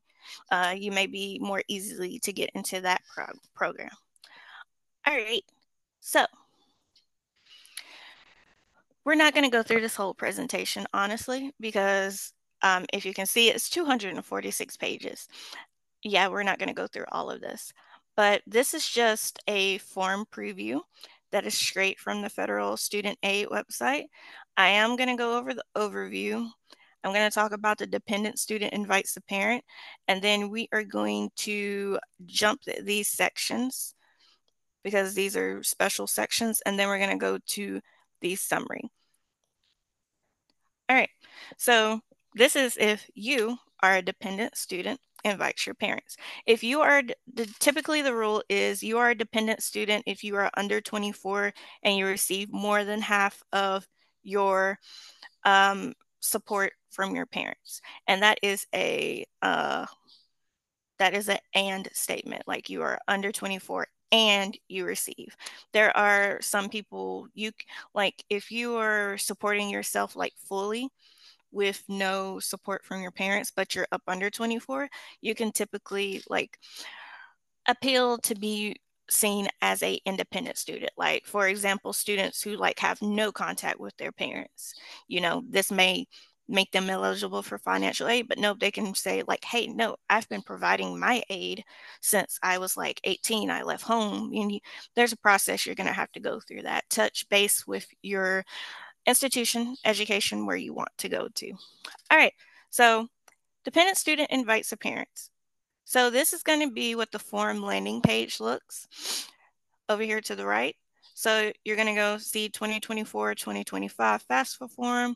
uh, 0.51 0.74
you 0.77 0.91
may 0.91 1.08
be 1.08 1.39
more 1.41 1.63
easily 1.67 2.20
to 2.20 2.34
get 2.34 2.50
into 2.55 2.82
that 2.82 3.01
pro 3.13 3.25
program 3.53 3.89
all 5.08 5.15
right 5.15 5.44
so 6.00 6.25
we're 9.03 9.15
not 9.15 9.34
going 9.34 9.46
to 9.46 9.51
go 9.51 9.63
through 9.63 9.82
this 9.82 9.96
whole 9.96 10.13
presentation 10.13 10.86
honestly 10.94 11.51
because 11.60 12.34
um, 12.65 12.86
if 12.91 13.05
you 13.05 13.13
can 13.13 13.27
see, 13.27 13.50
it's 13.50 13.70
246 13.70 14.77
pages. 14.77 15.27
Yeah, 16.03 16.27
we're 16.27 16.44
not 16.44 16.58
going 16.58 16.70
to 16.70 16.75
go 16.75 16.88
through 16.88 17.05
all 17.12 17.29
of 17.29 17.39
this, 17.39 17.72
but 18.17 18.41
this 18.48 18.74
is 18.74 18.89
just 18.89 19.39
a 19.48 19.77
form 19.77 20.25
preview 20.32 20.82
that 21.32 21.46
is 21.46 21.53
straight 21.53 22.00
from 22.00 22.22
the 22.22 22.29
Federal 22.29 22.75
Student 22.75 23.20
Aid 23.22 23.50
website. 23.50 24.05
I 24.58 24.70
am 24.70 24.96
going 24.96 25.10
to 25.10 25.15
go 25.15 25.38
over 25.38 25.53
the 25.53 25.63
overview. 25.75 26.50
I'm 27.05 27.13
going 27.13 27.29
to 27.29 27.33
talk 27.33 27.51
about 27.51 27.77
the 27.77 27.85
dependent 27.85 28.39
student 28.39 28.74
invites 28.74 29.13
the 29.13 29.21
parent, 29.21 29.63
and 30.07 30.21
then 30.24 30.50
we 30.50 30.67
are 30.74 30.83
going 30.83 31.29
to 31.38 32.00
jump 32.25 32.62
these 32.81 33.07
sections 33.07 33.93
because 34.83 35.13
these 35.13 35.38
are 35.38 35.62
special 35.62 36.07
sections, 36.07 36.62
and 36.65 36.79
then 36.79 36.88
we're 36.88 36.97
going 36.97 37.12
to 37.12 37.17
go 37.17 37.38
to 37.45 37.79
the 38.21 38.35
summary. 38.35 38.89
All 40.89 40.95
right, 40.95 41.09
so 41.57 42.01
this 42.33 42.55
is 42.55 42.75
if 42.79 43.07
you 43.13 43.57
are 43.83 43.97
a 43.97 44.01
dependent 44.01 44.57
student 44.57 45.00
invites 45.24 45.67
your 45.67 45.75
parents. 45.75 46.17
If 46.47 46.63
you 46.63 46.81
are, 46.81 47.03
typically 47.59 48.01
the 48.01 48.15
rule 48.15 48.43
is 48.50 48.81
you 48.81 48.97
are 48.97 49.12
a 49.12 49.15
dependent 49.15 49.62
student 49.62 50.03
if 50.07 50.24
you 50.24 50.35
are 50.38 50.50
under 50.57 50.81
24 50.81 51.53
and 51.83 51.97
you 51.97 52.07
receive 52.07 52.51
more 52.51 52.83
than 52.83 53.01
half 53.01 53.43
of 53.51 53.88
your 54.24 54.79
um, 55.43 55.93
support 56.25 56.74
from 56.91 57.15
your 57.15 57.25
parents. 57.25 57.82
And 58.08 58.24
that 58.24 58.39
is 58.41 58.65
a, 58.74 59.25
uh, 59.41 59.86
that 61.00 61.13
is 61.13 61.29
an 61.29 61.39
and 61.53 61.89
statement, 61.94 62.44
like 62.48 62.70
you 62.70 62.82
are 62.82 63.00
under 63.08 63.32
24 63.32 63.88
and 64.12 64.58
you 64.70 64.86
receive. 64.86 65.36
There 65.74 65.96
are 65.96 66.39
some 66.41 66.70
people 66.70 67.27
you 67.34 67.51
like 67.94 68.24
if 68.29 68.51
you 68.51 68.75
are 68.75 69.17
supporting 69.17 69.70
yourself 69.70 70.15
like 70.15 70.34
fully, 70.38 70.89
with 71.55 71.82
no 71.88 72.38
support 72.39 72.84
from 72.84 73.01
your 73.01 73.12
parents, 73.12 73.51
but 73.55 73.74
you're 73.74 73.88
up 73.94 74.01
under 74.08 74.29
24, 74.29 74.89
you 75.22 75.34
can 75.34 75.53
typically 75.53 76.22
like 76.29 76.60
appeal 77.67 78.17
to 78.20 78.36
be 78.36 78.75
seen 79.09 79.47
as 79.62 79.83
a 79.83 80.00
independent 80.05 80.57
student 80.57 80.91
like 80.97 81.25
for 81.25 81.47
example 81.47 81.93
students 81.93 82.41
who 82.41 82.55
like 82.55 82.79
have 82.79 83.01
no 83.01 83.31
contact 83.31 83.79
with 83.79 83.95
their 83.97 84.12
parents 84.12 84.74
you 85.07 85.21
know 85.21 85.43
this 85.50 85.71
may 85.71 86.05
make 86.47 86.71
them 86.71 86.89
eligible 86.89 87.41
for 87.41 87.57
financial 87.57 88.07
aid 88.07 88.27
but 88.27 88.38
no 88.38 88.53
they 88.53 88.71
can 88.71 88.93
say 88.93 89.24
like 89.27 89.43
hey 89.43 89.67
no 89.67 89.95
i've 90.09 90.29
been 90.29 90.41
providing 90.41 91.00
my 91.00 91.24
aid 91.29 91.63
since 92.01 92.38
i 92.43 92.57
was 92.57 92.77
like 92.77 93.00
18 93.03 93.50
i 93.50 93.63
left 93.63 93.83
home 93.83 94.31
and 94.33 94.51
you, 94.51 94.59
there's 94.95 95.13
a 95.13 95.17
process 95.17 95.65
you're 95.65 95.75
going 95.75 95.88
to 95.88 95.93
have 95.93 96.12
to 96.12 96.19
go 96.19 96.39
through 96.39 96.62
that 96.62 96.88
touch 96.89 97.27
base 97.29 97.65
with 97.65 97.88
your 98.01 98.43
institution, 99.05 99.75
education 99.85 100.45
where 100.45 100.55
you 100.55 100.74
want 100.74 100.89
to 100.97 101.09
go 101.09 101.27
to. 101.35 101.51
All 102.12 102.17
right, 102.17 102.33
so 102.69 103.07
dependent 103.63 103.97
student 103.97 104.31
invites 104.31 104.71
a 104.71 104.77
parent. 104.77 105.29
So 105.86 106.10
this 106.10 106.34
is 106.34 106.44
going 106.44 106.62
to 106.62 106.74
be 106.74 106.96
what 106.96 107.12
the 107.12 107.20
form 107.20 107.62
landing 107.62 108.01
page 108.01 108.39
looks 108.39 109.27
over 109.88 110.01
here 110.01 110.20
to 110.22 110.36
the 110.36 110.46
right. 110.46 110.75
So 111.13 111.51
you're 111.63 111.77
going 111.77 111.88
to 111.88 111.96
go 111.96 112.18
see 112.18 112.50
2024, 112.50 113.36
2025 113.36 114.27
FAFSA 114.27 114.70
form. 114.72 115.15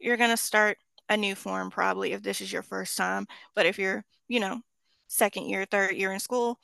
You're 0.00 0.16
going 0.16 0.30
to 0.30 0.36
start 0.36 0.78
a 1.08 1.16
new 1.16 1.34
form 1.34 1.68
probably 1.68 2.12
if 2.12 2.22
this 2.22 2.40
is 2.40 2.52
your 2.52 2.62
first 2.62 2.96
time. 2.96 3.26
But 3.54 3.66
if 3.66 3.78
you're, 3.78 4.04
you 4.28 4.40
know, 4.40 4.60
second 5.08 5.48
year, 5.48 5.66
third 5.66 5.96
year 5.96 6.12
in 6.12 6.20
school, 6.20 6.58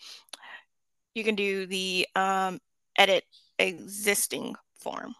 you 1.14 1.24
can 1.24 1.34
do 1.34 1.66
the 1.66 2.06
um, 2.14 2.60
edit 2.96 3.24
existing 3.58 4.54
form. 4.74 5.14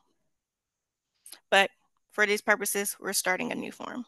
But 1.51 1.71
for 2.13 2.27
these 2.27 2.41
purposes, 2.41 2.97
we're 3.01 3.13
starting 3.13 3.51
a 3.51 3.57
new 3.57 3.73
form. 3.73 4.05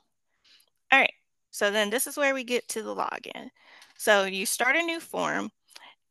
All 0.92 0.98
right, 1.00 1.12
so 1.50 1.70
then 1.70 1.90
this 1.90 2.06
is 2.06 2.16
where 2.16 2.34
we 2.34 2.44
get 2.44 2.68
to 2.68 2.82
the 2.82 2.94
login. 2.94 3.50
So 4.02 4.24
you 4.24 4.46
start 4.46 4.74
a 4.74 4.82
new 4.82 4.98
form. 4.98 5.48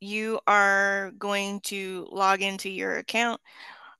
You 0.00 0.40
are 0.46 1.12
going 1.18 1.60
to 1.64 2.08
log 2.10 2.40
into 2.40 2.70
your 2.70 2.96
account. 2.96 3.38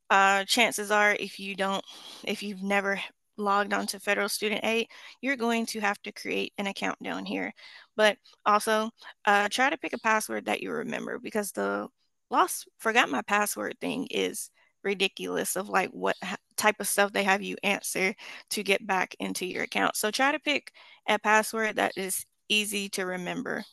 Uh, 0.09 0.47
chances 0.47 0.91
are 0.91 1.15
if 1.21 1.39
you 1.39 1.55
don't, 1.55 1.85
if 2.25 2.43
you've 2.43 2.63
never 2.63 2.99
logged 3.37 3.75
onto 3.75 3.99
federal 3.99 4.31
student 4.31 4.65
aid, 4.65 4.87
you're 5.21 5.37
going 5.37 5.67
to 5.67 5.81
have 5.81 6.01
to 6.05 6.13
create 6.13 6.55
an 6.57 6.69
account 6.69 7.03
down 7.03 7.27
here. 7.27 7.53
But 7.95 8.17
also 8.47 8.89
uh, 9.27 9.51
try 9.51 9.69
to 9.69 9.77
pick 9.77 9.93
a 9.93 9.99
password 9.99 10.47
that 10.47 10.63
you 10.63 10.73
remember 10.73 11.19
because 11.19 11.53
the 11.53 11.87
lost 12.31 12.67
forgot 12.79 13.11
my 13.11 13.21
password 13.21 13.77
thing 13.79 14.07
is 14.11 14.51
ridiculous 14.83 15.55
of 15.55 15.69
like 15.69 15.91
what 15.91 16.17
type 16.57 16.77
of 16.81 16.89
stuff 16.89 17.13
they 17.13 17.25
have 17.25 17.43
you 17.43 17.57
answer 17.63 18.15
to 18.53 18.63
get 18.63 18.87
back 18.87 19.15
into 19.21 19.45
your 19.45 19.65
account. 19.65 19.97
So 19.97 20.11
try 20.11 20.33
to 20.33 20.39
pick 20.39 20.73
a 21.07 21.19
password 21.19 21.77
that 21.77 21.93
is 21.95 22.25
easy 22.49 22.89
to 22.91 23.05
remember. 23.05 23.67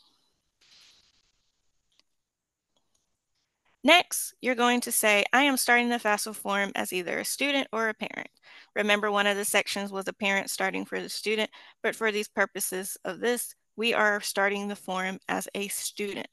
Next, 3.83 4.33
you're 4.41 4.55
going 4.55 4.81
to 4.81 4.91
say, 4.91 5.24
I 5.31 5.43
am 5.43 5.55
starting 5.55 5.88
the 5.89 6.00
FAFSA 6.00 6.36
form 6.36 6.71
as 6.75 6.91
either 6.91 7.19
a 7.19 7.25
student 7.25 7.67
or 7.71 7.88
a 7.88 7.93
parent. 7.93 8.29
Remember, 8.75 9.09
one 9.09 9.25
of 9.25 9.38
the 9.38 9.45
sections 9.45 9.91
was 9.91 10.07
a 10.07 10.13
parent 10.13 10.50
starting 10.50 10.83
for 10.86 11.00
the 11.00 11.07
student, 11.07 11.50
but 11.81 11.95
for 11.95 12.12
these 12.12 12.27
purposes 12.27 12.98
of 13.05 13.19
this, 13.21 13.55
we 13.77 13.93
are 13.93 14.19
starting 14.19 14.67
the 14.67 14.75
form 14.75 15.19
as 15.29 15.48
a 15.55 15.69
student. 15.69 16.27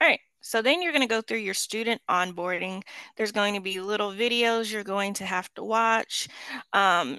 All 0.00 0.08
right, 0.08 0.20
so 0.40 0.62
then 0.62 0.82
you're 0.82 0.92
going 0.92 1.06
to 1.06 1.14
go 1.14 1.22
through 1.22 1.38
your 1.38 1.54
student 1.54 2.00
onboarding. 2.10 2.82
There's 3.16 3.32
going 3.32 3.54
to 3.54 3.60
be 3.60 3.80
little 3.80 4.10
videos 4.12 4.70
you're 4.70 4.84
going 4.84 5.14
to 5.14 5.24
have 5.24 5.48
to 5.54 5.64
watch. 5.64 6.28
Um, 6.72 7.18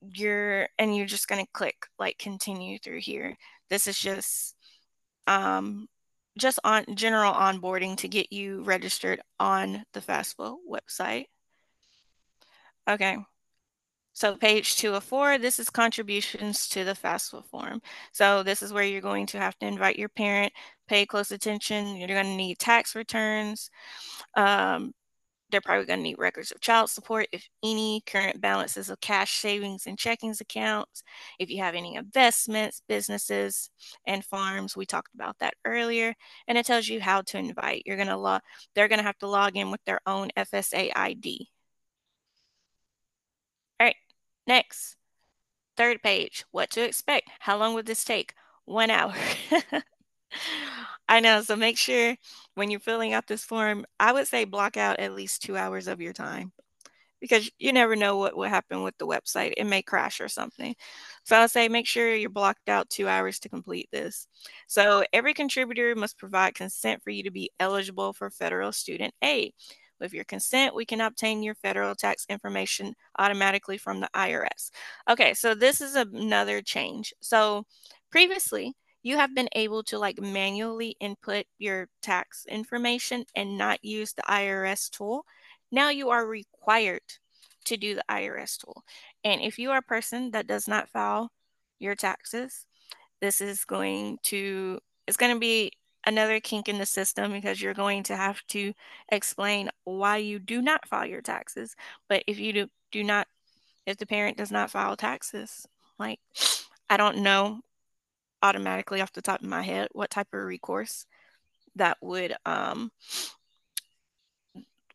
you're 0.00 0.68
and 0.78 0.96
you're 0.96 1.06
just 1.06 1.28
going 1.28 1.44
to 1.44 1.50
click 1.52 1.86
like 1.98 2.18
continue 2.18 2.78
through 2.78 3.00
here. 3.00 3.36
This 3.70 3.86
is 3.86 3.98
just 3.98 4.56
um, 5.26 5.86
just 6.38 6.58
on 6.64 6.84
general 6.94 7.32
onboarding 7.32 7.96
to 7.98 8.08
get 8.08 8.32
you 8.32 8.62
registered 8.62 9.20
on 9.38 9.84
the 9.92 10.00
FAFSA 10.00 10.56
website. 10.68 11.26
Okay. 12.88 13.18
So 14.14 14.36
page 14.36 14.76
two 14.76 14.94
of 14.94 15.04
four, 15.04 15.38
this 15.38 15.58
is 15.58 15.70
contributions 15.70 16.68
to 16.68 16.84
the 16.84 16.92
FAFSA 16.92 17.46
form. 17.46 17.80
So 18.12 18.42
this 18.42 18.62
is 18.62 18.72
where 18.72 18.84
you're 18.84 19.00
going 19.00 19.26
to 19.28 19.38
have 19.38 19.58
to 19.60 19.66
invite 19.66 19.98
your 19.98 20.10
parent, 20.10 20.52
pay 20.86 21.06
close 21.06 21.30
attention. 21.30 21.96
You're 21.96 22.08
going 22.08 22.26
to 22.26 22.36
need 22.36 22.58
tax 22.58 22.94
returns. 22.94 23.70
Um, 24.36 24.92
they're 25.52 25.60
probably 25.60 25.86
going 25.86 26.00
to 26.00 26.02
need 26.02 26.18
records 26.18 26.50
of 26.50 26.60
child 26.60 26.90
support, 26.90 27.28
if 27.32 27.48
any, 27.62 28.02
current 28.06 28.40
balances 28.40 28.90
of 28.90 29.00
cash 29.00 29.38
savings 29.38 29.86
and 29.86 29.96
checkings 29.98 30.40
accounts, 30.40 31.04
if 31.38 31.50
you 31.50 31.62
have 31.62 31.76
any 31.76 31.94
investments, 31.94 32.82
businesses, 32.88 33.70
and 34.06 34.24
farms. 34.24 34.76
We 34.76 34.86
talked 34.86 35.14
about 35.14 35.38
that 35.38 35.54
earlier. 35.64 36.14
And 36.48 36.58
it 36.58 36.66
tells 36.66 36.88
you 36.88 37.00
how 37.00 37.22
to 37.22 37.38
invite. 37.38 37.84
You're 37.86 37.96
going 37.96 38.08
to 38.08 38.16
log, 38.16 38.42
they're 38.74 38.88
going 38.88 38.98
to 38.98 39.04
have 39.04 39.18
to 39.18 39.28
log 39.28 39.56
in 39.56 39.70
with 39.70 39.84
their 39.84 40.00
own 40.06 40.30
FSA 40.36 40.90
ID. 40.96 41.48
All 43.78 43.86
right, 43.86 43.96
next. 44.46 44.96
Third 45.76 46.02
page, 46.02 46.44
what 46.50 46.70
to 46.70 46.84
expect. 46.84 47.30
How 47.40 47.56
long 47.56 47.74
would 47.74 47.86
this 47.86 48.04
take? 48.04 48.34
one 48.64 48.90
hour. 48.90 49.14
I 51.12 51.20
know. 51.20 51.42
So 51.42 51.56
make 51.56 51.76
sure 51.76 52.16
when 52.54 52.70
you're 52.70 52.80
filling 52.80 53.12
out 53.12 53.26
this 53.26 53.44
form, 53.44 53.84
I 54.00 54.12
would 54.14 54.26
say 54.26 54.44
block 54.46 54.78
out 54.78 54.98
at 54.98 55.14
least 55.14 55.42
two 55.42 55.58
hours 55.58 55.86
of 55.86 56.00
your 56.00 56.14
time 56.14 56.52
because 57.20 57.50
you 57.58 57.70
never 57.70 57.96
know 57.96 58.16
what 58.16 58.34
will 58.34 58.48
happen 58.48 58.82
with 58.82 58.96
the 58.96 59.06
website. 59.06 59.52
It 59.58 59.66
may 59.66 59.82
crash 59.82 60.22
or 60.22 60.28
something. 60.28 60.74
So 61.24 61.36
I'll 61.36 61.48
say 61.50 61.68
make 61.68 61.86
sure 61.86 62.14
you're 62.14 62.30
blocked 62.30 62.70
out 62.70 62.88
two 62.88 63.08
hours 63.08 63.38
to 63.40 63.50
complete 63.50 63.90
this. 63.92 64.26
So 64.68 65.04
every 65.12 65.34
contributor 65.34 65.94
must 65.94 66.16
provide 66.16 66.54
consent 66.54 67.02
for 67.02 67.10
you 67.10 67.22
to 67.24 67.30
be 67.30 67.50
eligible 67.60 68.14
for 68.14 68.30
federal 68.30 68.72
student 68.72 69.12
aid. 69.20 69.52
With 70.00 70.14
your 70.14 70.24
consent, 70.24 70.74
we 70.74 70.86
can 70.86 71.02
obtain 71.02 71.42
your 71.42 71.56
federal 71.56 71.94
tax 71.94 72.24
information 72.30 72.94
automatically 73.18 73.76
from 73.76 74.00
the 74.00 74.08
IRS. 74.16 74.70
Okay, 75.10 75.34
so 75.34 75.54
this 75.54 75.82
is 75.82 75.94
another 75.94 76.62
change. 76.62 77.12
So 77.20 77.66
previously, 78.10 78.72
you 79.02 79.16
have 79.16 79.34
been 79.34 79.48
able 79.54 79.82
to 79.84 79.98
like 79.98 80.20
manually 80.20 80.96
input 81.00 81.46
your 81.58 81.88
tax 82.02 82.46
information 82.48 83.24
and 83.34 83.58
not 83.58 83.84
use 83.84 84.12
the 84.12 84.22
IRS 84.22 84.90
tool. 84.90 85.24
Now 85.70 85.90
you 85.90 86.10
are 86.10 86.26
required 86.26 87.02
to 87.64 87.76
do 87.76 87.94
the 87.94 88.04
IRS 88.10 88.58
tool. 88.58 88.84
And 89.24 89.40
if 89.40 89.58
you 89.58 89.70
are 89.70 89.78
a 89.78 89.82
person 89.82 90.30
that 90.32 90.46
does 90.46 90.68
not 90.68 90.88
file 90.88 91.30
your 91.78 91.94
taxes, 91.94 92.66
this 93.20 93.40
is 93.40 93.64
going 93.64 94.18
to 94.24 94.78
it's 95.06 95.16
going 95.16 95.34
to 95.34 95.40
be 95.40 95.72
another 96.06 96.40
kink 96.40 96.68
in 96.68 96.78
the 96.78 96.86
system 96.86 97.32
because 97.32 97.60
you're 97.60 97.74
going 97.74 98.02
to 98.04 98.16
have 98.16 98.40
to 98.48 98.72
explain 99.10 99.70
why 99.84 100.16
you 100.16 100.38
do 100.38 100.60
not 100.62 100.86
file 100.88 101.06
your 101.06 101.22
taxes. 101.22 101.74
But 102.08 102.24
if 102.26 102.38
you 102.38 102.52
do, 102.52 102.68
do 102.90 103.04
not 103.04 103.26
if 103.86 103.96
the 103.96 104.06
parent 104.06 104.36
does 104.36 104.52
not 104.52 104.70
file 104.70 104.96
taxes, 104.96 105.66
like 105.98 106.20
I 106.88 106.96
don't 106.96 107.18
know 107.18 107.60
automatically 108.42 109.00
off 109.00 109.12
the 109.12 109.22
top 109.22 109.40
of 109.40 109.48
my 109.48 109.62
head 109.62 109.88
what 109.92 110.10
type 110.10 110.28
of 110.32 110.40
recourse 110.42 111.06
that 111.76 111.96
would 112.00 112.34
um 112.44 112.90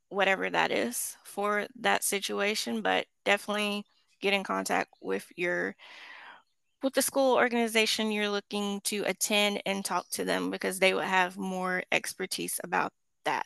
whatever 0.09 0.49
that 0.49 0.71
is 0.71 1.17
for 1.23 1.67
that 1.79 2.03
situation 2.03 2.81
but 2.81 3.05
definitely 3.25 3.83
get 4.21 4.33
in 4.33 4.43
contact 4.43 4.89
with 5.01 5.25
your 5.35 5.75
with 6.83 6.93
the 6.93 7.01
school 7.01 7.35
organization 7.35 8.11
you're 8.11 8.29
looking 8.29 8.79
to 8.81 9.03
attend 9.05 9.61
and 9.65 9.83
talk 9.83 10.07
to 10.09 10.23
them 10.23 10.51
because 10.51 10.79
they 10.79 10.93
would 10.93 11.03
have 11.03 11.37
more 11.37 11.83
expertise 11.91 12.59
about 12.63 12.93
that. 13.25 13.45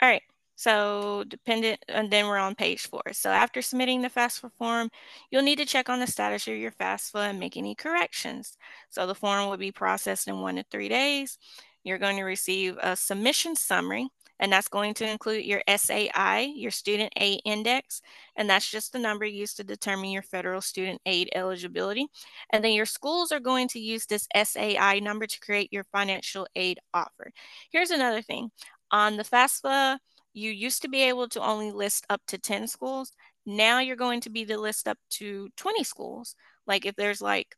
All 0.00 0.08
right 0.08 0.22
so 0.62 1.24
dependent, 1.26 1.84
and 1.88 2.08
then 2.08 2.26
we're 2.26 2.38
on 2.38 2.54
page 2.54 2.86
four. 2.86 3.02
So 3.10 3.30
after 3.30 3.60
submitting 3.62 4.00
the 4.00 4.08
FAFSA 4.08 4.52
form, 4.56 4.90
you'll 5.30 5.42
need 5.42 5.58
to 5.58 5.66
check 5.66 5.88
on 5.88 5.98
the 5.98 6.06
status 6.06 6.46
of 6.46 6.56
your 6.56 6.70
FAFSA 6.70 7.30
and 7.30 7.40
make 7.40 7.56
any 7.56 7.74
corrections. 7.74 8.56
So 8.88 9.06
the 9.06 9.14
form 9.14 9.48
will 9.48 9.56
be 9.56 9.72
processed 9.72 10.28
in 10.28 10.40
one 10.40 10.56
to 10.56 10.64
three 10.70 10.88
days. 10.88 11.36
You're 11.82 11.98
going 11.98 12.16
to 12.16 12.22
receive 12.22 12.78
a 12.80 12.94
submission 12.94 13.56
summary 13.56 14.08
and 14.38 14.52
that's 14.52 14.68
going 14.68 14.94
to 14.94 15.08
include 15.08 15.44
your 15.44 15.62
SAI, 15.68 16.52
your 16.54 16.70
student 16.70 17.12
aid 17.16 17.40
index, 17.44 18.00
and 18.36 18.48
that's 18.48 18.68
just 18.68 18.92
the 18.92 18.98
number 18.98 19.24
used 19.24 19.56
to 19.56 19.64
determine 19.64 20.10
your 20.10 20.22
federal 20.22 20.60
student 20.60 21.00
aid 21.06 21.28
eligibility. 21.34 22.06
And 22.52 22.64
then 22.64 22.72
your 22.72 22.86
schools 22.86 23.30
are 23.30 23.40
going 23.40 23.68
to 23.68 23.80
use 23.80 24.06
this 24.06 24.26
SAI 24.34 25.00
number 25.00 25.26
to 25.26 25.40
create 25.40 25.72
your 25.72 25.84
financial 25.84 26.46
aid 26.56 26.78
offer. 26.92 27.32
Here's 27.70 27.90
another 27.90 28.22
thing. 28.22 28.50
On 28.90 29.16
the 29.16 29.24
FAFSA, 29.24 29.98
you 30.32 30.50
used 30.50 30.82
to 30.82 30.88
be 30.88 31.02
able 31.02 31.28
to 31.28 31.40
only 31.40 31.70
list 31.70 32.06
up 32.10 32.22
to 32.28 32.38
10 32.38 32.68
schools. 32.68 33.12
Now 33.46 33.80
you're 33.80 33.96
going 33.96 34.20
to 34.22 34.30
be 34.30 34.44
to 34.46 34.58
list 34.58 34.88
up 34.88 34.98
to 35.10 35.48
20 35.56 35.84
schools. 35.84 36.34
Like 36.66 36.86
if 36.86 36.96
there's 36.96 37.20
like 37.20 37.56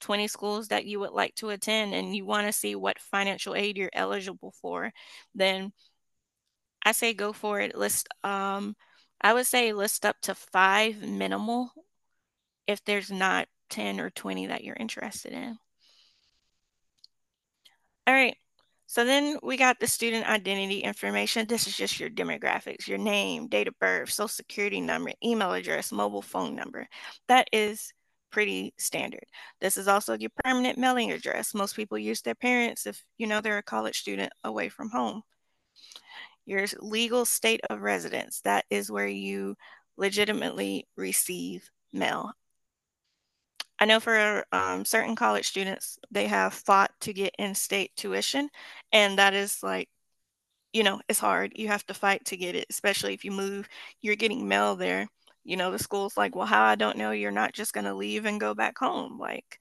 20 0.00 0.28
schools 0.28 0.68
that 0.68 0.84
you 0.84 1.00
would 1.00 1.12
like 1.12 1.34
to 1.36 1.50
attend 1.50 1.94
and 1.94 2.14
you 2.14 2.24
want 2.24 2.46
to 2.46 2.52
see 2.52 2.74
what 2.74 2.98
financial 2.98 3.54
aid 3.54 3.76
you're 3.78 3.90
eligible 3.92 4.52
for, 4.60 4.92
then 5.34 5.72
I 6.84 6.92
say 6.92 7.14
go 7.14 7.32
for 7.32 7.60
it. 7.60 7.76
List, 7.76 8.08
um, 8.24 8.76
I 9.20 9.34
would 9.34 9.46
say 9.46 9.72
list 9.72 10.04
up 10.04 10.16
to 10.22 10.34
five 10.34 11.00
minimal 11.02 11.72
if 12.66 12.84
there's 12.84 13.10
not 13.10 13.48
10 13.70 14.00
or 14.00 14.10
20 14.10 14.46
that 14.48 14.64
you're 14.64 14.76
interested 14.78 15.32
in. 15.32 15.58
All 18.06 18.14
right. 18.14 18.36
So 18.86 19.04
then 19.04 19.38
we 19.42 19.56
got 19.56 19.80
the 19.80 19.86
student 19.86 20.28
identity 20.28 20.80
information. 20.80 21.46
This 21.46 21.66
is 21.66 21.76
just 21.76 21.98
your 21.98 22.10
demographics, 22.10 22.86
your 22.86 22.98
name, 22.98 23.48
date 23.48 23.68
of 23.68 23.78
birth, 23.78 24.10
social 24.10 24.28
security 24.28 24.80
number, 24.80 25.12
email 25.24 25.52
address, 25.52 25.92
mobile 25.92 26.22
phone 26.22 26.54
number. 26.54 26.86
That 27.28 27.48
is 27.52 27.92
pretty 28.30 28.74
standard. 28.78 29.24
This 29.60 29.76
is 29.76 29.88
also 29.88 30.16
your 30.18 30.30
permanent 30.44 30.78
mailing 30.78 31.12
address. 31.12 31.54
Most 31.54 31.76
people 31.76 31.98
use 31.98 32.20
their 32.22 32.34
parents 32.34 32.86
if 32.86 33.02
you 33.18 33.26
know 33.26 33.40
they're 33.40 33.58
a 33.58 33.62
college 33.62 33.98
student 33.98 34.32
away 34.44 34.68
from 34.68 34.90
home 34.90 35.22
your 36.44 36.66
legal 36.80 37.24
state 37.24 37.60
of 37.70 37.80
residence. 37.80 38.40
That 38.42 38.64
is 38.70 38.90
where 38.90 39.06
you 39.06 39.56
legitimately 39.96 40.86
receive 40.96 41.70
mail. 41.92 42.32
I 43.82 43.84
know 43.84 43.98
for 43.98 44.44
um, 44.52 44.84
certain 44.84 45.16
college 45.16 45.48
students, 45.48 45.98
they 46.12 46.28
have 46.28 46.54
fought 46.54 46.92
to 47.00 47.12
get 47.12 47.34
in-state 47.36 47.90
tuition, 47.96 48.48
and 48.92 49.18
that 49.18 49.34
is 49.34 49.60
like, 49.60 49.88
you 50.72 50.84
know, 50.84 51.00
it's 51.08 51.18
hard. 51.18 51.54
You 51.56 51.68
have 51.68 51.84
to 51.86 51.94
fight 51.94 52.24
to 52.26 52.36
get 52.36 52.54
it, 52.54 52.66
especially 52.70 53.14
if 53.14 53.24
you 53.24 53.32
move, 53.32 53.68
you're 54.00 54.16
getting 54.16 54.46
mail 54.46 54.76
there. 54.76 55.08
You 55.44 55.56
know, 55.56 55.72
the 55.72 55.80
school's 55.80 56.16
like, 56.16 56.36
well, 56.36 56.46
how 56.46 56.62
I 56.64 56.76
don't 56.76 56.96
know 56.96 57.10
you're 57.10 57.32
not 57.32 57.54
just 57.54 57.72
going 57.72 57.86
to 57.86 57.94
leave 57.94 58.24
and 58.24 58.40
go 58.40 58.54
back 58.54 58.78
home. 58.78 59.18
Like, 59.18 59.58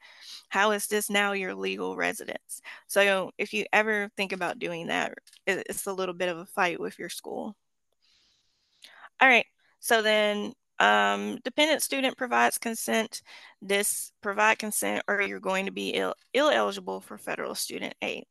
how 0.50 0.72
is 0.72 0.86
this 0.88 1.10
now 1.10 1.32
your 1.34 1.56
legal 1.56 1.96
residence? 1.96 2.62
So 2.88 3.32
if 3.40 3.54
you 3.54 3.66
ever 3.74 4.12
think 4.18 4.34
about 4.34 4.60
doing 4.60 4.88
that, 4.88 5.14
it's 5.48 5.88
a 5.88 5.94
little 5.94 6.16
bit 6.16 6.30
of 6.30 6.38
a 6.38 6.46
fight 6.46 6.80
with 6.80 7.00
your 7.00 7.10
school. 7.10 7.56
All 9.20 9.28
right, 9.28 9.46
so 9.80 10.02
then 10.04 10.54
um, 10.82 11.38
dependent 11.44 11.84
student 11.84 12.18
provides 12.18 12.58
consent. 12.58 13.22
This 13.62 14.12
provide 14.22 14.58
consent 14.58 15.04
or 15.08 15.22
you're 15.22 15.40
going 15.40 15.68
to 15.68 15.72
be 15.72 15.90
Ill, 15.92 16.16
eligible 16.34 17.00
for 17.00 17.20
federal 17.20 17.54
student 17.54 17.94
aid. 18.02 18.24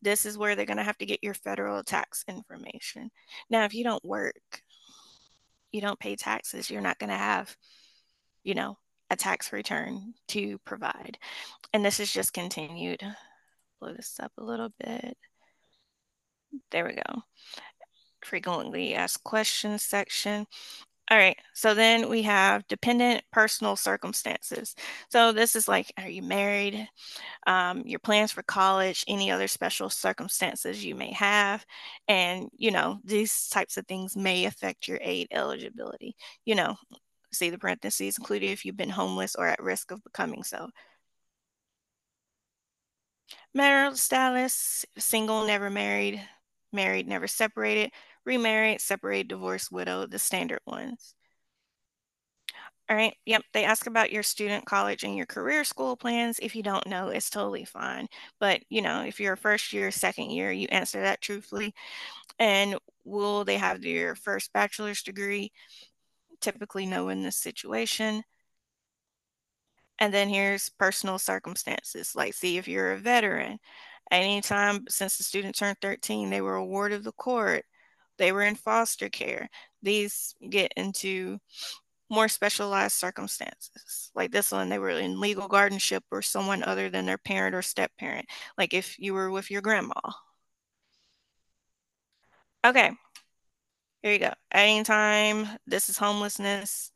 This 0.00 0.24
is 0.24 0.38
where 0.38 0.54
they're 0.54 0.66
going 0.66 0.76
to 0.76 0.84
have 0.84 0.98
to 0.98 1.06
get 1.06 1.24
your 1.24 1.34
federal 1.34 1.82
tax 1.82 2.24
information. 2.28 3.10
Now, 3.50 3.64
if 3.64 3.74
you 3.74 3.82
don't 3.82 4.04
work, 4.04 4.62
you 5.72 5.80
don't 5.80 5.98
pay 5.98 6.14
taxes, 6.14 6.70
you're 6.70 6.80
not 6.80 7.00
going 7.00 7.10
to 7.10 7.16
have, 7.16 7.56
you 8.44 8.54
know, 8.54 8.78
a 9.10 9.16
tax 9.16 9.52
return 9.52 10.14
to 10.28 10.58
provide. 10.58 11.18
And 11.72 11.84
this 11.84 11.98
is 11.98 12.12
just 12.12 12.32
continued. 12.32 13.02
Blow 13.80 13.92
this 13.92 14.18
up 14.22 14.30
a 14.38 14.44
little 14.44 14.70
bit. 14.78 15.16
There 16.70 16.86
we 16.86 16.94
go. 16.94 17.22
Frequently 18.24 18.94
asked 18.94 19.24
questions 19.24 19.82
section. 19.82 20.46
All 21.08 21.16
right, 21.16 21.36
so 21.54 21.72
then 21.72 22.08
we 22.08 22.22
have 22.22 22.66
dependent 22.66 23.22
personal 23.30 23.76
circumstances. 23.76 24.74
So 25.08 25.30
this 25.30 25.54
is 25.54 25.68
like, 25.68 25.92
are 25.98 26.08
you 26.08 26.20
married? 26.22 26.88
Um, 27.46 27.82
your 27.86 28.00
plans 28.00 28.32
for 28.32 28.42
college, 28.42 29.04
any 29.08 29.30
other 29.30 29.48
special 29.48 29.90
circumstances 29.90 30.84
you 30.84 30.94
may 30.96 31.12
have. 31.12 31.66
And, 32.08 32.48
you 32.56 32.72
know, 32.72 33.00
these 33.04 33.48
types 33.50 33.76
of 33.76 33.86
things 33.86 34.16
may 34.16 34.46
affect 34.46 34.88
your 34.88 34.98
aid 35.02 35.28
eligibility. 35.32 36.16
You 36.46 36.56
know, 36.56 36.76
see 37.32 37.50
the 37.50 37.58
parentheses, 37.58 38.18
including 38.18 38.50
if 38.52 38.64
you've 38.64 38.76
been 38.76 38.90
homeless 38.90 39.36
or 39.36 39.46
at 39.48 39.62
risk 39.62 39.92
of 39.92 40.04
becoming 40.04 40.44
so. 40.44 40.70
Marital 43.54 43.96
status, 43.96 44.84
single, 44.98 45.44
never 45.46 45.70
married, 45.70 46.22
married, 46.72 47.08
never 47.08 47.26
separated, 47.26 47.90
remarried, 48.26 48.80
separated, 48.80 49.28
divorced, 49.28 49.72
widow, 49.72 50.06
the 50.06 50.18
standard 50.18 50.60
ones. 50.66 51.14
All 52.88 52.96
right, 52.96 53.16
yep, 53.24 53.42
they 53.52 53.64
ask 53.64 53.86
about 53.86 54.12
your 54.12 54.22
student, 54.22 54.64
college, 54.64 55.02
and 55.02 55.16
your 55.16 55.26
career 55.26 55.64
school 55.64 55.96
plans. 55.96 56.38
If 56.40 56.54
you 56.54 56.62
don't 56.62 56.86
know, 56.86 57.08
it's 57.08 57.30
totally 57.30 57.64
fine. 57.64 58.06
But, 58.38 58.60
you 58.68 58.80
know, 58.82 59.02
if 59.02 59.18
you're 59.18 59.32
a 59.32 59.36
first 59.36 59.72
year, 59.72 59.90
second 59.90 60.30
year, 60.30 60.52
you 60.52 60.68
answer 60.70 61.00
that 61.00 61.20
truthfully. 61.20 61.74
And 62.38 62.76
will 63.04 63.44
they 63.44 63.56
have 63.58 63.84
your 63.84 64.14
first 64.14 64.52
bachelor's 64.52 65.02
degree? 65.02 65.52
typically 66.40 66.86
no 66.86 67.08
in 67.08 67.22
this 67.22 67.36
situation. 67.36 68.22
And 69.98 70.12
then 70.12 70.28
here's 70.28 70.68
personal 70.68 71.18
circumstances, 71.18 72.14
like 72.14 72.34
see 72.34 72.58
if 72.58 72.68
you're 72.68 72.92
a 72.92 72.98
veteran. 72.98 73.58
Anytime 74.10 74.84
since 74.88 75.16
the 75.16 75.24
student 75.24 75.56
turned 75.56 75.78
13, 75.80 76.30
they 76.30 76.40
were 76.40 76.56
a 76.56 76.64
ward 76.64 76.92
of 76.92 77.02
the 77.04 77.12
court, 77.12 77.64
they 78.18 78.32
were 78.32 78.42
in 78.42 78.54
foster 78.56 79.08
care. 79.08 79.48
These 79.82 80.34
get 80.48 80.72
into 80.76 81.38
more 82.10 82.28
specialized 82.28 82.96
circumstances. 82.96 84.10
Like 84.14 84.32
this 84.32 84.52
one, 84.52 84.68
they 84.68 84.78
were 84.78 84.90
in 84.90 85.20
legal 85.20 85.48
guardianship 85.48 86.04
or 86.10 86.22
someone 86.22 86.62
other 86.62 86.88
than 86.90 87.06
their 87.06 87.18
parent 87.18 87.54
or 87.54 87.62
step 87.62 87.90
parent, 87.98 88.26
like 88.58 88.74
if 88.74 88.98
you 88.98 89.14
were 89.14 89.30
with 89.30 89.50
your 89.50 89.62
grandma. 89.62 89.94
Okay, 92.64 92.90
here 94.02 94.12
you 94.12 94.18
go. 94.18 94.32
Anytime 94.52 95.48
this 95.66 95.88
is 95.88 95.98
homelessness. 95.98 96.92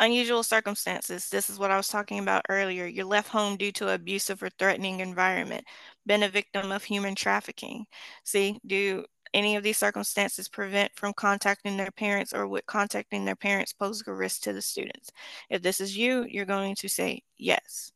Unusual 0.00 0.42
circumstances. 0.44 1.28
This 1.28 1.50
is 1.50 1.58
what 1.58 1.70
I 1.72 1.76
was 1.76 1.88
talking 1.88 2.20
about 2.20 2.46
earlier. 2.48 2.86
You're 2.86 3.04
left 3.04 3.28
home 3.28 3.56
due 3.56 3.72
to 3.72 3.90
abusive 3.92 4.42
or 4.42 4.48
threatening 4.50 5.00
environment. 5.00 5.64
Been 6.08 6.24
a 6.24 6.28
victim 6.28 6.72
of 6.72 6.84
human 6.84 7.14
trafficking. 7.14 7.86
See, 8.24 8.58
do 8.66 9.04
any 9.34 9.56
of 9.56 9.62
these 9.62 9.76
circumstances 9.78 10.48
prevent 10.48 10.90
from 10.96 11.12
contacting 11.12 11.76
their 11.76 11.90
parents 11.90 12.32
or 12.32 12.48
would 12.48 12.66
contacting 12.66 13.26
their 13.26 13.36
parents 13.36 13.74
pose 13.74 14.02
a 14.06 14.12
risk 14.12 14.42
to 14.42 14.54
the 14.54 14.62
students? 14.62 15.10
If 15.50 15.62
this 15.62 15.80
is 15.80 15.96
you, 15.98 16.24
you're 16.28 16.46
going 16.46 16.74
to 16.76 16.88
say 16.88 17.22
yes. 17.36 17.92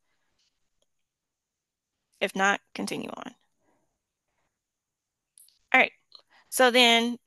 If 2.21 2.37
not, 2.37 2.61
continue 2.75 3.11
on. 3.11 3.35
All 5.73 5.81
right. 5.81 5.93
So 6.51 6.71
then 6.71 7.19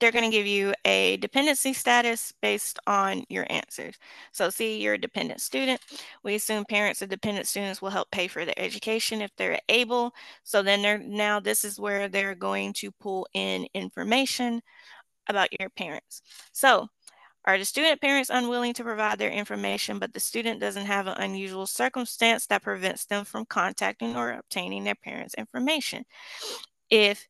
they're 0.00 0.12
going 0.12 0.30
to 0.30 0.36
give 0.36 0.46
you 0.46 0.74
a 0.84 1.16
dependency 1.18 1.72
status 1.72 2.32
based 2.42 2.78
on 2.86 3.24
your 3.28 3.46
answers. 3.50 3.96
So 4.32 4.50
see, 4.50 4.80
you're 4.80 4.94
a 4.94 4.98
dependent 4.98 5.40
student. 5.40 5.80
We 6.22 6.34
assume 6.34 6.64
parents 6.64 7.00
of 7.00 7.08
dependent 7.08 7.46
students 7.46 7.80
will 7.80 7.90
help 7.90 8.10
pay 8.10 8.28
for 8.28 8.44
their 8.44 8.58
education 8.58 9.22
if 9.22 9.30
they're 9.36 9.60
able. 9.68 10.12
So 10.42 10.62
then 10.62 10.82
they're 10.82 10.98
now 10.98 11.40
this 11.40 11.64
is 11.64 11.78
where 11.78 12.08
they're 12.08 12.34
going 12.34 12.72
to 12.74 12.90
pull 12.92 13.26
in 13.34 13.66
information 13.72 14.60
about 15.28 15.48
your 15.58 15.70
parents. 15.70 16.22
So 16.52 16.88
are 17.46 17.58
the 17.58 17.64
student 17.64 18.00
parents 18.00 18.30
unwilling 18.30 18.72
to 18.74 18.84
provide 18.84 19.18
their 19.18 19.30
information, 19.30 19.98
but 19.98 20.12
the 20.12 20.20
student 20.20 20.60
doesn't 20.60 20.86
have 20.86 21.06
an 21.06 21.18
unusual 21.18 21.66
circumstance 21.66 22.46
that 22.46 22.62
prevents 22.62 23.04
them 23.04 23.24
from 23.24 23.44
contacting 23.44 24.16
or 24.16 24.32
obtaining 24.32 24.84
their 24.84 24.94
parents' 24.94 25.34
information? 25.34 26.04
If 26.90 27.28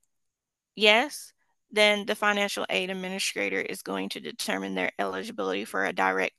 yes, 0.77 1.34
then 1.75 2.07
the 2.07 2.15
financial 2.15 2.67
aid 2.71 2.91
administrator 2.91 3.61
is 3.61 3.83
going 3.83 4.09
to 4.11 4.21
determine 4.21 4.75
their 4.75 4.93
eligibility 4.99 5.65
for 5.65 5.85
a 5.85 5.93
direct 5.93 6.35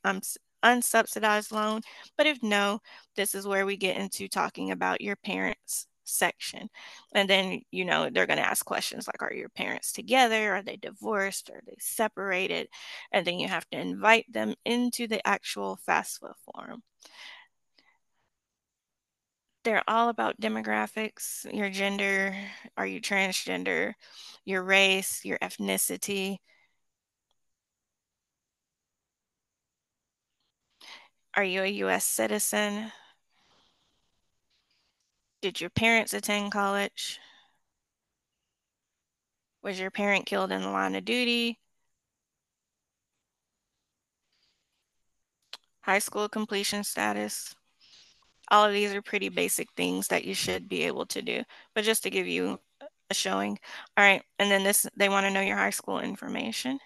unsubsidized 0.64 1.52
loan. 1.52 1.82
But 2.16 2.26
if 2.26 2.42
no, 2.42 2.80
this 3.16 3.34
is 3.34 3.46
where 3.46 3.66
we 3.66 3.76
get 3.76 3.96
into 3.96 4.28
talking 4.28 4.70
about 4.70 5.00
your 5.00 5.16
parents 5.16 5.86
section. 6.08 6.68
And 7.14 7.28
then, 7.28 7.62
you 7.70 7.84
know, 7.84 8.08
they're 8.10 8.26
going 8.26 8.38
to 8.38 8.46
ask 8.46 8.64
questions 8.64 9.08
like, 9.08 9.22
are 9.22 9.34
your 9.34 9.48
parents 9.48 9.92
together? 9.92 10.54
Are 10.54 10.62
they 10.62 10.76
divorced? 10.76 11.50
Are 11.50 11.62
they 11.66 11.76
separated? 11.80 12.68
And 13.12 13.26
then 13.26 13.38
you 13.38 13.48
have 13.48 13.68
to 13.70 13.78
invite 13.78 14.32
them 14.32 14.54
into 14.64 15.06
the 15.08 15.26
actual 15.26 15.78
FAFSA 15.88 16.32
form. 16.44 16.82
They're 19.66 19.82
all 19.88 20.08
about 20.10 20.40
demographics, 20.40 21.44
your 21.52 21.68
gender, 21.70 22.36
are 22.76 22.86
you 22.86 23.00
transgender, 23.00 23.94
your 24.44 24.62
race, 24.62 25.24
your 25.24 25.38
ethnicity. 25.38 26.38
Are 31.34 31.42
you 31.42 31.62
a 31.62 31.66
U.S. 31.66 32.04
citizen? 32.04 32.92
Did 35.42 35.60
your 35.60 35.70
parents 35.70 36.14
attend 36.14 36.52
college? 36.52 37.18
Was 39.62 39.80
your 39.80 39.90
parent 39.90 40.26
killed 40.26 40.52
in 40.52 40.62
the 40.62 40.68
line 40.70 40.94
of 40.94 41.04
duty? 41.04 41.58
High 45.80 45.98
school 45.98 46.28
completion 46.28 46.84
status? 46.84 47.56
All 48.50 48.64
of 48.64 48.72
these 48.72 48.94
are 48.94 49.02
pretty 49.02 49.28
basic 49.28 49.68
things 49.72 50.08
that 50.08 50.24
you 50.24 50.34
should 50.34 50.68
be 50.68 50.82
able 50.84 51.06
to 51.06 51.22
do. 51.22 51.42
But 51.74 51.84
just 51.84 52.02
to 52.04 52.10
give 52.10 52.26
you 52.26 52.60
a 53.10 53.14
showing. 53.14 53.58
All 53.96 54.04
right, 54.04 54.22
and 54.38 54.50
then 54.50 54.64
this, 54.64 54.86
they 54.96 55.08
want 55.08 55.26
to 55.26 55.30
know 55.32 55.40
your 55.40 55.56
high 55.56 55.70
school 55.70 56.00
information. 56.00 56.78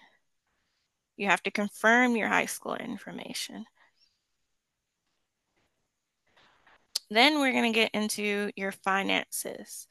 You 1.17 1.27
have 1.27 1.43
to 1.43 1.51
confirm 1.51 2.15
your 2.15 2.27
high 2.27 2.45
school 2.45 2.75
information. 2.75 3.65
Then 7.09 7.39
we're 7.39 7.51
going 7.51 7.71
to 7.71 7.77
get 7.79 7.91
into 7.93 8.51
your 8.55 8.71
finances. 8.71 9.87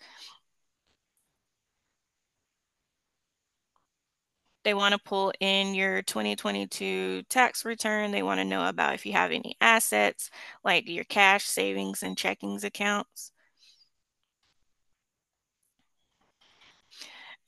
They 4.63 4.75
want 4.75 4.93
to 4.93 5.01
pull 5.01 5.33
in 5.41 5.75
your 5.75 6.03
2022 6.03 7.23
tax 7.31 7.65
return. 7.65 8.11
They 8.11 8.23
want 8.23 8.41
to 8.41 8.45
know 8.45 8.69
about 8.69 8.95
if 8.95 9.07
you 9.07 9.13
have 9.13 9.31
any 9.31 9.57
assets, 9.61 10.31
like 10.65 10.89
your 10.89 11.05
cash, 11.05 11.45
savings, 11.47 12.03
and 12.03 12.17
checkings 12.17 12.65
accounts. 12.65 13.33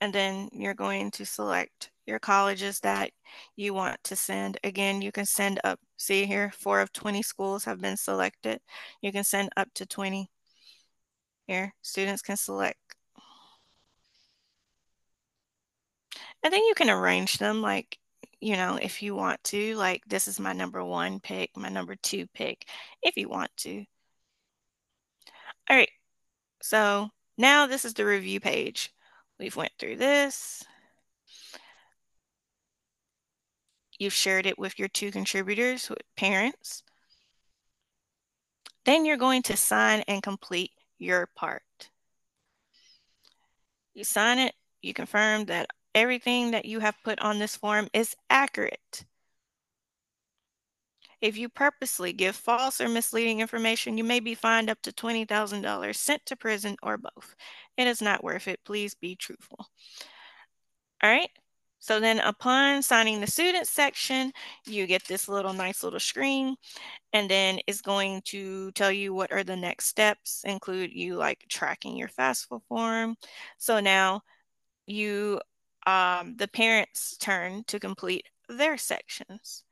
And 0.01 0.12
then 0.12 0.48
you're 0.53 0.75
going 0.75 1.11
to 1.12 1.27
select 1.27 1.90
your 2.07 2.18
colleges 2.18 2.81
that 2.81 3.11
you 3.57 3.75
want 3.75 4.03
to 4.05 4.16
send. 4.16 4.59
Again, 4.64 5.03
you 5.03 5.12
can 5.12 5.27
send 5.27 5.61
up, 5.64 5.79
see 5.96 6.25
here, 6.27 6.53
four 6.59 6.81
of 6.81 6.92
20 6.92 7.22
schools 7.22 7.64
have 7.64 7.81
been 7.81 7.96
selected. 7.96 8.61
You 9.03 9.12
can 9.12 9.25
send 9.25 9.51
up 9.57 9.68
to 9.75 9.87
20. 9.87 10.29
Here, 11.46 11.75
students 11.83 12.22
can 12.22 12.37
select 12.37 12.79
And 16.43 16.53
then 16.53 16.63
you 16.65 16.75
can 16.75 16.91
arrange 16.91 17.39
them 17.39 17.63
like, 17.63 17.99
you 18.41 18.57
know, 18.57 18.77
if 18.81 19.03
you 19.03 19.15
want 19.15 19.43
to, 19.45 19.77
like 19.77 20.03
this 20.07 20.27
is 20.27 20.41
my 20.41 20.53
number 20.53 20.85
one 20.85 21.21
pick, 21.21 21.57
my 21.57 21.69
number 21.69 21.95
two 21.97 22.27
pick, 22.35 22.67
if 23.03 23.17
you 23.17 23.29
want 23.29 23.51
to. 23.59 23.85
All 25.71 25.77
right, 25.77 25.91
so 26.61 27.09
now 27.39 27.67
this 27.67 27.85
is 27.85 27.95
the 27.95 28.05
review 28.05 28.41
page. 28.41 28.93
We've 29.39 29.57
went 29.57 29.73
through 29.79 29.97
this. 29.97 30.65
You've 33.99 34.13
shared 34.13 34.47
it 34.47 34.59
with 34.59 34.79
your 34.79 34.89
two 34.89 35.13
contributors, 35.13 35.89
with 35.89 36.03
parents. 36.17 36.83
Then 38.85 39.05
you're 39.05 39.17
going 39.17 39.43
to 39.43 39.57
sign 39.57 40.03
and 40.09 40.23
complete 40.23 40.73
your 40.99 41.29
part. 41.37 41.63
You 43.95 44.03
sign 44.03 44.41
it, 44.41 44.55
you 44.81 44.93
confirm 44.93 45.45
that 45.45 45.69
everything 45.95 46.53
that 46.53 46.65
you 46.65 46.81
have 46.81 47.03
put 47.05 47.19
on 47.21 47.39
this 47.39 47.57
form 47.57 47.89
is 47.93 48.17
accurate. 48.31 49.05
If 51.21 51.37
you 51.37 51.49
purposely 51.49 52.13
give 52.13 52.35
false 52.35 52.81
or 52.81 52.89
misleading 52.89 53.41
information, 53.41 53.97
you 53.97 54.03
may 54.03 54.19
be 54.19 54.35
fined 54.35 54.69
up 54.69 54.83
to 54.83 54.93
$20,000, 54.93 55.95
sent 55.95 56.27
to 56.27 56.37
prison, 56.37 56.77
or 56.83 56.99
both. 56.99 57.37
It 57.77 57.87
is 57.87 58.03
not 58.03 58.25
worth 58.25 58.49
it. 58.49 58.59
Please 58.65 58.95
be 58.95 59.15
truthful. 59.15 59.67
All 61.03 61.11
right. 61.11 61.31
So 61.79 61.99
then 61.99 62.21
upon 62.21 62.83
signing 62.83 63.21
the 63.21 63.27
student 63.27 63.67
section, 63.67 64.33
you 64.67 64.87
get 64.87 65.05
this 65.05 65.29
little 65.29 65.53
nice 65.53 65.83
little 65.83 65.99
screen 65.99 66.55
and 67.13 67.29
then 67.29 67.59
it's 67.67 67.81
going 67.81 68.23
to 68.27 68.71
tell 68.73 68.93
you 68.93 69.13
what 69.13 69.33
are 69.33 69.43
the 69.43 69.57
next 69.57 69.87
steps, 69.87 70.43
include 70.45 70.93
you 70.93 71.17
like 71.17 71.45
tracking 71.49 71.97
your 71.97 72.09
FAFSA 72.09 72.61
form. 72.69 73.17
So 73.59 73.81
now 73.81 74.23
you 74.87 75.41
um, 75.87 76.37
the 76.37 76.49
parents' 76.49 77.16
turn 77.18 77.64
to 77.64 77.81
complete 77.81 78.27
their 78.49 78.77
sections. 78.77 79.64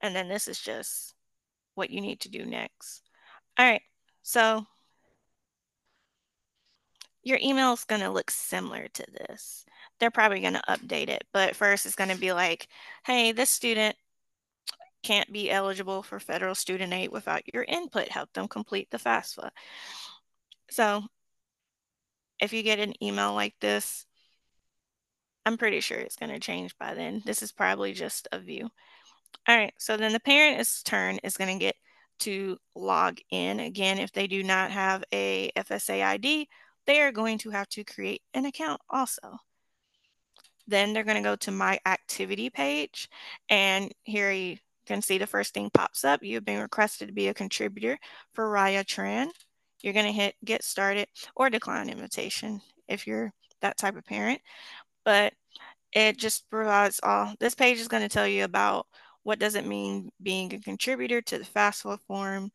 And 0.00 0.14
then 0.14 0.28
this 0.28 0.48
is 0.48 0.60
just 0.60 1.14
what 1.74 1.90
you 1.90 2.00
need 2.00 2.20
to 2.20 2.30
do 2.30 2.44
next. 2.44 3.02
All 3.58 3.66
right, 3.66 3.82
so 4.22 4.66
your 7.22 7.38
email 7.42 7.72
is 7.72 7.84
going 7.84 8.00
to 8.00 8.10
look 8.10 8.30
similar 8.30 8.88
to 8.88 9.04
this. 9.12 9.64
They're 9.98 10.10
probably 10.10 10.40
going 10.40 10.54
to 10.54 10.62
update 10.68 11.08
it, 11.08 11.24
but 11.32 11.54
first 11.54 11.84
it's 11.84 11.94
going 11.94 12.10
to 12.10 12.16
be 12.16 12.32
like, 12.32 12.68
hey, 13.04 13.32
this 13.32 13.50
student 13.50 13.94
can't 15.02 15.30
be 15.32 15.50
eligible 15.50 16.02
for 16.02 16.18
federal 16.20 16.54
student 16.54 16.92
aid 16.92 17.10
without 17.10 17.42
your 17.52 17.64
input. 17.64 18.08
Help 18.08 18.32
them 18.32 18.48
complete 18.48 18.90
the 18.90 18.98
FAFSA. 18.98 19.50
So 20.70 21.02
if 22.40 22.52
you 22.52 22.62
get 22.62 22.78
an 22.78 22.94
email 23.02 23.34
like 23.34 23.54
this, 23.60 24.06
I'm 25.50 25.58
pretty 25.58 25.80
sure 25.80 25.98
it's 25.98 26.14
going 26.14 26.30
to 26.30 26.38
change 26.38 26.78
by 26.78 26.94
then. 26.94 27.22
This 27.26 27.42
is 27.42 27.50
probably 27.50 27.92
just 27.92 28.28
a 28.30 28.38
view. 28.38 28.70
All 29.48 29.56
right, 29.56 29.74
so 29.78 29.96
then 29.96 30.12
the 30.12 30.20
parent's 30.20 30.80
turn 30.84 31.18
is 31.24 31.36
going 31.36 31.52
to 31.52 31.58
get 31.58 31.74
to 32.20 32.56
log 32.76 33.18
in. 33.32 33.58
Again, 33.58 33.98
if 33.98 34.12
they 34.12 34.28
do 34.28 34.44
not 34.44 34.70
have 34.70 35.02
a 35.12 35.50
FSA 35.56 36.04
ID, 36.04 36.48
they 36.86 37.00
are 37.00 37.10
going 37.10 37.36
to 37.38 37.50
have 37.50 37.68
to 37.70 37.82
create 37.82 38.22
an 38.32 38.44
account 38.44 38.80
also. 38.88 39.38
Then 40.68 40.92
they're 40.92 41.02
going 41.02 41.20
to 41.20 41.28
go 41.28 41.34
to 41.34 41.50
my 41.50 41.80
activity 41.84 42.48
page, 42.48 43.08
and 43.48 43.90
here 44.04 44.30
you 44.30 44.58
can 44.86 45.02
see 45.02 45.18
the 45.18 45.26
first 45.26 45.52
thing 45.52 45.68
pops 45.74 46.04
up. 46.04 46.22
You've 46.22 46.44
been 46.44 46.62
requested 46.62 47.08
to 47.08 47.14
be 47.14 47.26
a 47.26 47.34
contributor 47.34 47.98
for 48.34 48.44
Raya 48.44 48.84
Tran. 48.84 49.30
You're 49.82 49.94
going 49.94 50.06
to 50.06 50.12
hit 50.12 50.36
get 50.44 50.62
started 50.62 51.08
or 51.34 51.50
decline 51.50 51.90
invitation 51.90 52.60
if 52.86 53.04
you're 53.04 53.32
that 53.62 53.78
type 53.78 53.96
of 53.96 54.04
parent 54.04 54.40
but 55.04 55.32
it 55.92 56.16
just 56.16 56.48
provides 56.50 57.00
all 57.02 57.34
this 57.40 57.54
page 57.54 57.78
is 57.78 57.88
going 57.88 58.02
to 58.02 58.08
tell 58.08 58.26
you 58.26 58.44
about 58.44 58.86
what 59.22 59.38
does 59.38 59.54
it 59.54 59.66
mean 59.66 60.10
being 60.22 60.52
a 60.54 60.60
contributor 60.60 61.20
to 61.20 61.38
the 61.38 61.44
FAFSA 61.44 61.98
form 62.06 62.50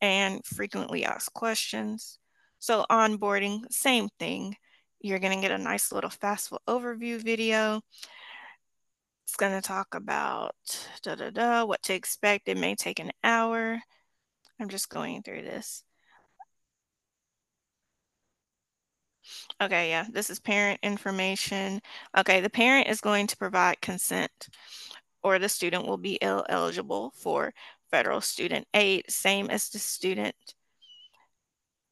and 0.00 0.44
frequently 0.44 1.04
asked 1.04 1.32
questions. 1.34 2.18
So 2.58 2.84
onboarding, 2.90 3.70
same 3.70 4.08
thing. 4.18 4.56
You're 5.00 5.18
going 5.18 5.36
to 5.36 5.46
get 5.46 5.58
a 5.58 5.62
nice 5.62 5.92
little 5.92 6.10
FAFSA 6.10 6.58
overview 6.68 7.22
video. 7.22 7.80
It's 9.24 9.36
going 9.36 9.52
to 9.52 9.66
talk 9.66 9.94
about 9.94 10.56
da, 11.02 11.14
da, 11.14 11.30
da, 11.30 11.64
what 11.64 11.82
to 11.84 11.94
expect. 11.94 12.48
It 12.48 12.56
may 12.56 12.74
take 12.74 12.98
an 12.98 13.12
hour. 13.22 13.80
I'm 14.60 14.68
just 14.68 14.88
going 14.88 15.22
through 15.22 15.42
this. 15.42 15.84
Okay, 19.60 19.90
yeah, 19.90 20.06
this 20.10 20.30
is 20.30 20.40
parent 20.40 20.80
information. 20.82 21.80
Okay, 22.16 22.40
the 22.40 22.50
parent 22.50 22.88
is 22.88 23.00
going 23.00 23.26
to 23.26 23.36
provide 23.36 23.80
consent 23.80 24.48
or 25.22 25.38
the 25.38 25.48
student 25.48 25.86
will 25.86 25.98
be 25.98 26.20
eligible 26.22 27.12
for 27.16 27.52
federal 27.90 28.20
student 28.20 28.66
aid, 28.74 29.04
same 29.10 29.50
as 29.50 29.68
the 29.68 29.78
student. 29.78 30.34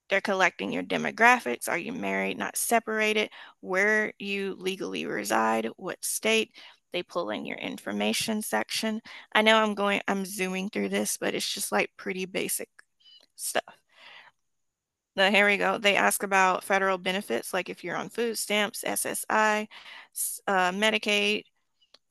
They're 0.09 0.21
collecting 0.23 0.73
your 0.73 0.83
demographics. 0.83 1.69
Are 1.69 1.77
you 1.77 1.93
married, 1.93 2.39
not 2.39 2.57
separated? 2.57 3.31
Where 3.61 4.13
you 4.19 4.55
legally 4.59 5.05
reside, 5.05 5.69
what 5.77 6.03
state? 6.03 6.53
They 6.93 7.03
pull 7.03 7.29
in 7.29 7.45
your 7.45 7.59
information 7.59 8.41
section. 8.41 9.03
I 9.35 9.43
know 9.43 9.57
I'm 9.57 9.75
going, 9.75 10.01
I'm 10.09 10.25
zooming 10.25 10.71
through 10.71 10.89
this, 10.89 11.19
but 11.19 11.35
it's 11.35 11.53
just 11.53 11.71
like 11.71 11.91
pretty 11.99 12.25
basic 12.25 12.71
stuff. 13.37 13.77
Now, 15.19 15.33
here 15.33 15.47
we 15.47 15.57
go. 15.57 15.79
They 15.79 15.97
ask 15.97 16.23
about 16.23 16.63
federal 16.63 16.97
benefits, 16.97 17.53
like 17.53 17.69
if 17.69 17.83
you're 17.83 17.97
on 17.97 18.09
food 18.09 18.39
stamps, 18.39 18.85
SSI, 18.85 19.67
uh, 20.47 20.71
Medicaid, 20.71 21.43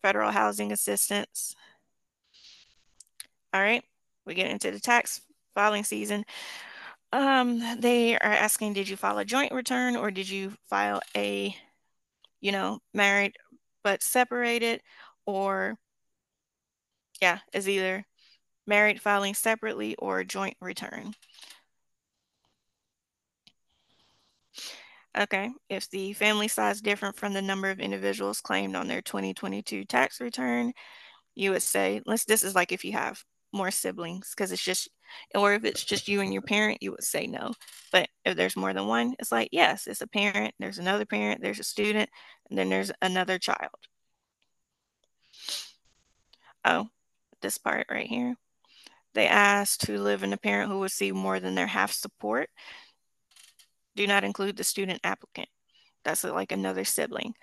federal 0.01 0.29
housing 0.31 0.73
assistance. 0.73 1.55
All 3.53 3.61
right, 3.61 3.81
we 4.25 4.33
get 4.33 4.51
into 4.51 4.71
the 4.71 4.81
tax 4.81 5.21
filing 5.55 5.85
season. 5.85 6.25
Um, 7.13 7.79
they 7.79 8.15
are 8.15 8.23
asking, 8.23 8.73
did 8.73 8.89
you 8.89 8.97
file 8.97 9.19
a 9.19 9.25
joint 9.25 9.53
return 9.53 9.95
or 9.95 10.11
did 10.11 10.29
you 10.29 10.57
file 10.65 10.99
a, 11.15 11.55
you 12.41 12.51
know, 12.51 12.79
married 12.93 13.37
but 13.85 14.03
separated 14.03 14.81
or, 15.25 15.77
yeah, 17.21 17.39
is 17.53 17.69
either 17.69 18.05
married 18.67 19.01
filing 19.01 19.33
separately 19.33 19.95
or 19.95 20.25
joint 20.25 20.57
return. 20.61 21.13
Okay, 25.17 25.49
if 25.67 25.89
the 25.89 26.13
family 26.13 26.47
size 26.47 26.79
different 26.79 27.15
from 27.15 27.33
the 27.33 27.41
number 27.41 27.71
of 27.71 27.79
individuals 27.79 28.39
claimed 28.39 28.75
on 28.75 28.87
their 28.87 29.01
2022 29.01 29.83
tax 29.85 30.21
return, 30.21 30.73
you 31.33 31.51
would 31.51 31.63
say, 31.63 32.01
let's, 32.05 32.25
this 32.25 32.43
is 32.43 32.53
like 32.53 32.71
if 32.71 32.85
you 32.85 32.91
have 32.93 33.23
more 33.51 33.71
siblings, 33.71 34.33
because 34.35 34.51
it's 34.51 34.63
just, 34.63 34.89
or 35.33 35.55
if 35.55 35.65
it's 35.65 35.83
just 35.83 36.07
you 36.07 36.21
and 36.21 36.31
your 36.33 36.43
parent, 36.43 36.83
you 36.83 36.91
would 36.91 37.03
say 37.03 37.25
no. 37.25 37.53
But 37.91 38.09
if 38.25 38.35
there's 38.35 38.55
more 38.55 38.73
than 38.73 38.87
one, 38.87 39.15
it's 39.19 39.31
like, 39.31 39.49
yes, 39.51 39.87
it's 39.87 40.01
a 40.01 40.07
parent, 40.07 40.53
there's 40.59 40.77
another 40.77 41.05
parent, 41.05 41.41
there's 41.41 41.59
a 41.59 41.63
student, 41.63 42.09
and 42.49 42.59
then 42.59 42.69
there's 42.69 42.91
another 43.01 43.39
child. 43.39 43.71
Oh, 46.63 46.89
this 47.41 47.57
part 47.57 47.87
right 47.89 48.07
here. 48.07 48.35
They 49.15 49.27
asked 49.27 49.81
to 49.85 49.99
live 49.99 50.21
in 50.21 50.33
a 50.33 50.37
parent 50.37 50.69
who 50.69 50.79
would 50.79 50.91
see 50.91 51.11
more 51.11 51.39
than 51.39 51.55
their 51.55 51.65
half 51.65 51.91
support 51.91 52.49
do 53.97 54.07
not 54.07 54.23
include 54.23 54.55
the 54.55 54.63
student 54.63 55.01
applicant. 55.03 55.49
That's 56.05 56.23
like 56.23 56.53
another 56.53 56.85
sibling. 56.85 57.33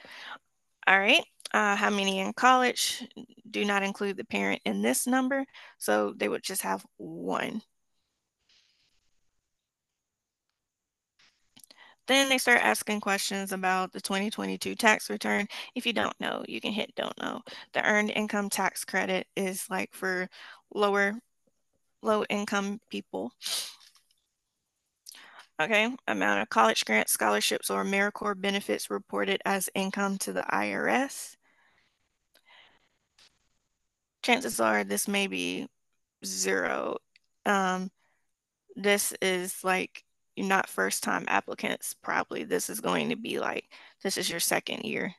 All 0.87 0.99
right. 0.99 1.25
Uh, 1.53 1.77
how 1.77 1.90
many 1.90 2.21
in 2.21 2.33
college? 2.33 3.07
Do 3.51 3.64
not 3.64 3.83
include 3.83 4.17
the 4.17 4.25
parent 4.25 4.62
in 4.64 4.83
this 4.83 5.07
number. 5.07 5.45
So 5.79 6.14
they 6.17 6.29
would 6.29 6.43
just 6.43 6.62
have 6.62 6.85
one. 6.97 7.62
Then 12.07 12.29
they 12.29 12.38
start 12.38 12.61
asking 12.62 13.01
questions 13.01 13.53
about 13.53 13.93
the 13.93 14.01
2022 14.01 14.75
tax 14.75 15.09
return. 15.09 15.47
If 15.75 15.87
you 15.87 15.95
don't 15.95 16.19
know, 16.21 16.45
you 16.47 16.61
can 16.61 16.73
hit 16.73 16.95
don't 16.97 17.19
know. 17.21 17.40
The 17.73 17.83
earned 17.83 18.11
income 18.11 18.51
tax 18.51 18.85
credit 18.85 19.27
is 19.37 19.67
like 19.71 19.95
for 19.95 20.29
lower, 20.75 21.14
low 22.03 22.25
income 22.29 22.81
people. 22.90 23.33
Okay, 25.61 25.88
amount 26.09 26.43
of 26.43 26.49
college 26.49 26.85
grants, 26.85 27.12
scholarships, 27.12 27.71
or 27.71 27.85
AmeriCorps 27.85 28.40
benefits 28.40 28.90
reported 28.90 29.40
as 29.45 29.71
income 29.75 30.19
to 30.19 30.33
the 30.33 30.43
IRS. 30.43 31.37
Chances 34.23 34.59
are 34.59 34.83
this 34.83 35.07
may 35.07 35.29
be 35.29 35.69
zero. 36.25 36.97
Um, 37.47 37.90
this 38.75 39.12
is 39.23 39.62
like 39.62 40.05
you're 40.35 40.47
not 40.49 40.69
first 40.69 41.05
time 41.05 41.25
applicants, 41.29 41.95
probably. 41.95 42.43
This 42.43 42.69
is 42.69 42.81
going 42.81 43.11
to 43.11 43.17
be 43.17 43.38
like, 43.38 43.67
this 44.03 44.17
is 44.17 44.29
your 44.29 44.40
second 44.40 44.85
year. 44.85 45.14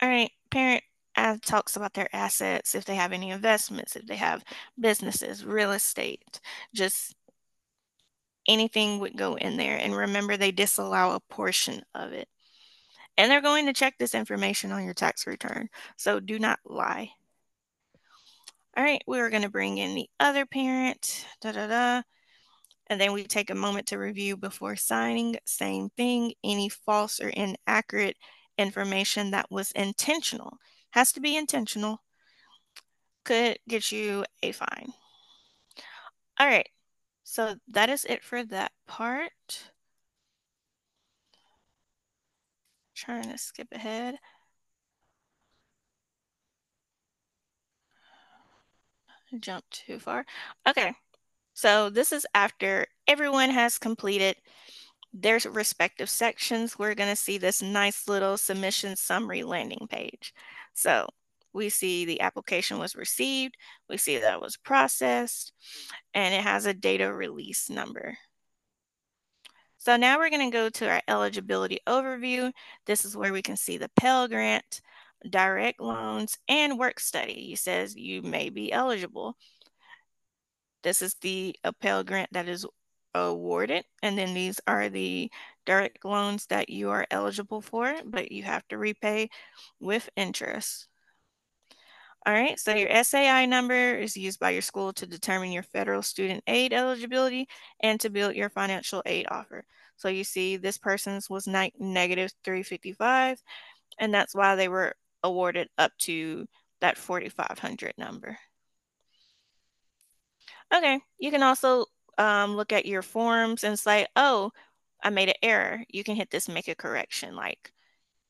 All 0.00 0.08
right, 0.08 0.30
parent 0.50 0.84
uh, 1.16 1.36
talks 1.44 1.74
about 1.74 1.94
their 1.94 2.08
assets, 2.14 2.76
if 2.76 2.84
they 2.84 2.94
have 2.94 3.12
any 3.12 3.30
investments, 3.30 3.96
if 3.96 4.06
they 4.06 4.16
have 4.16 4.44
businesses, 4.78 5.44
real 5.44 5.72
estate, 5.72 6.40
just 6.72 7.16
anything 8.48 8.98
would 8.98 9.16
go 9.16 9.36
in 9.36 9.56
there. 9.56 9.76
And 9.76 9.94
remember, 9.94 10.36
they 10.36 10.50
disallow 10.50 11.14
a 11.14 11.32
portion 11.32 11.82
of 11.94 12.12
it. 12.12 12.28
And 13.16 13.30
they're 13.30 13.40
going 13.40 13.66
to 13.66 13.72
check 13.72 13.94
this 13.98 14.14
information 14.14 14.72
on 14.72 14.84
your 14.84 14.94
tax 14.94 15.26
return. 15.26 15.68
So 15.96 16.18
do 16.18 16.38
not 16.38 16.58
lie. 16.64 17.10
All 18.76 18.84
right, 18.84 19.02
we're 19.06 19.30
going 19.30 19.42
to 19.42 19.48
bring 19.48 19.78
in 19.78 19.94
the 19.94 20.08
other 20.18 20.46
parent. 20.46 21.26
Da, 21.40 21.52
da, 21.52 21.66
da. 21.66 22.02
And 22.88 23.00
then 23.00 23.12
we 23.12 23.24
take 23.24 23.50
a 23.50 23.54
moment 23.54 23.88
to 23.88 23.98
review 23.98 24.36
before 24.36 24.76
signing. 24.76 25.36
Same 25.44 25.90
thing, 25.90 26.32
any 26.42 26.68
false 26.68 27.20
or 27.20 27.28
inaccurate 27.28 28.16
information 28.56 29.32
that 29.32 29.50
was 29.50 29.72
intentional, 29.72 30.58
has 30.90 31.12
to 31.12 31.20
be 31.20 31.36
intentional, 31.36 32.02
could 33.24 33.58
get 33.68 33.92
you 33.92 34.24
a 34.42 34.52
fine. 34.52 34.92
All 36.40 36.46
right, 36.46 36.68
so 37.30 37.56
that 37.68 37.90
is 37.90 38.06
it 38.06 38.24
for 38.24 38.42
that 38.42 38.72
part. 38.86 39.70
Trying 42.94 43.30
to 43.30 43.36
skip 43.36 43.68
ahead. 43.70 44.18
Jump 49.40 49.64
too 49.70 49.98
far. 49.98 50.24
Okay, 50.66 50.94
so 51.54 51.90
this 51.90 52.12
is 52.12 52.26
after 52.34 52.86
everyone 53.06 53.50
has 53.50 53.78
completed 53.78 54.36
their 55.12 55.38
respective 55.50 56.08
sections. 56.10 56.78
We're 56.78 56.94
going 56.94 57.10
to 57.10 57.16
see 57.16 57.38
this 57.38 57.60
nice 57.62 58.08
little 58.08 58.38
submission 58.38 58.96
summary 58.96 59.42
landing 59.42 59.86
page. 59.90 60.32
So 60.74 61.08
we 61.58 61.68
see 61.68 62.04
the 62.04 62.22
application 62.22 62.78
was 62.78 62.96
received, 62.96 63.56
we 63.90 63.98
see 63.98 64.18
that 64.18 64.34
it 64.34 64.40
was 64.40 64.56
processed, 64.56 65.52
and 66.14 66.34
it 66.34 66.40
has 66.40 66.64
a 66.64 66.72
data 66.72 67.12
release 67.12 67.68
number. 67.68 68.16
So 69.76 69.96
now 69.96 70.18
we're 70.18 70.30
going 70.30 70.50
to 70.50 70.56
go 70.56 70.70
to 70.70 70.88
our 70.88 71.02
eligibility 71.08 71.80
overview. 71.86 72.52
This 72.86 73.04
is 73.04 73.16
where 73.16 73.32
we 73.32 73.42
can 73.42 73.56
see 73.56 73.76
the 73.76 73.90
Pell 73.96 74.28
Grant, 74.28 74.80
direct 75.28 75.80
loans, 75.80 76.38
and 76.48 76.78
work 76.78 77.00
study. 77.00 77.52
It 77.52 77.58
says 77.58 77.94
you 77.94 78.22
may 78.22 78.50
be 78.50 78.72
eligible. 78.72 79.36
This 80.82 81.02
is 81.02 81.14
the 81.20 81.56
Pell 81.80 82.04
Grant 82.04 82.32
that 82.32 82.48
is 82.48 82.66
awarded. 83.14 83.84
And 84.02 84.16
then 84.16 84.34
these 84.34 84.60
are 84.66 84.88
the 84.88 85.30
direct 85.64 86.04
loans 86.04 86.46
that 86.46 86.70
you 86.70 86.90
are 86.90 87.06
eligible 87.10 87.60
for, 87.60 87.94
but 88.04 88.32
you 88.32 88.42
have 88.44 88.66
to 88.68 88.78
repay 88.78 89.30
with 89.80 90.08
interest. 90.16 90.88
All 92.28 92.34
right, 92.34 92.60
so 92.60 92.74
your 92.74 92.90
SAI 92.90 93.46
number 93.46 93.94
is 93.94 94.14
used 94.14 94.38
by 94.38 94.50
your 94.50 94.60
school 94.60 94.92
to 94.92 95.06
determine 95.06 95.50
your 95.50 95.62
federal 95.62 96.02
student 96.02 96.44
aid 96.46 96.74
eligibility 96.74 97.48
and 97.80 97.98
to 98.00 98.10
build 98.10 98.34
your 98.34 98.50
financial 98.50 99.02
aid 99.06 99.24
offer. 99.30 99.64
So 99.96 100.10
you 100.10 100.24
see 100.24 100.58
this 100.58 100.76
person's 100.76 101.30
was 101.30 101.46
negative 101.46 102.30
355, 102.44 103.42
and 103.98 104.12
that's 104.12 104.34
why 104.34 104.56
they 104.56 104.68
were 104.68 104.94
awarded 105.22 105.70
up 105.78 105.92
to 106.00 106.46
that 106.82 106.98
4,500 106.98 107.94
number. 107.96 108.36
Okay, 110.74 111.00
you 111.18 111.30
can 111.30 111.42
also 111.42 111.86
um, 112.18 112.56
look 112.56 112.74
at 112.74 112.84
your 112.84 113.00
forms 113.00 113.64
and 113.64 113.78
say, 113.78 114.06
oh, 114.16 114.50
I 115.02 115.08
made 115.08 115.30
an 115.30 115.34
error. 115.42 115.82
You 115.88 116.04
can 116.04 116.14
hit 116.14 116.30
this 116.30 116.46
make 116.46 116.68
a 116.68 116.74
correction, 116.74 117.34
like, 117.34 117.72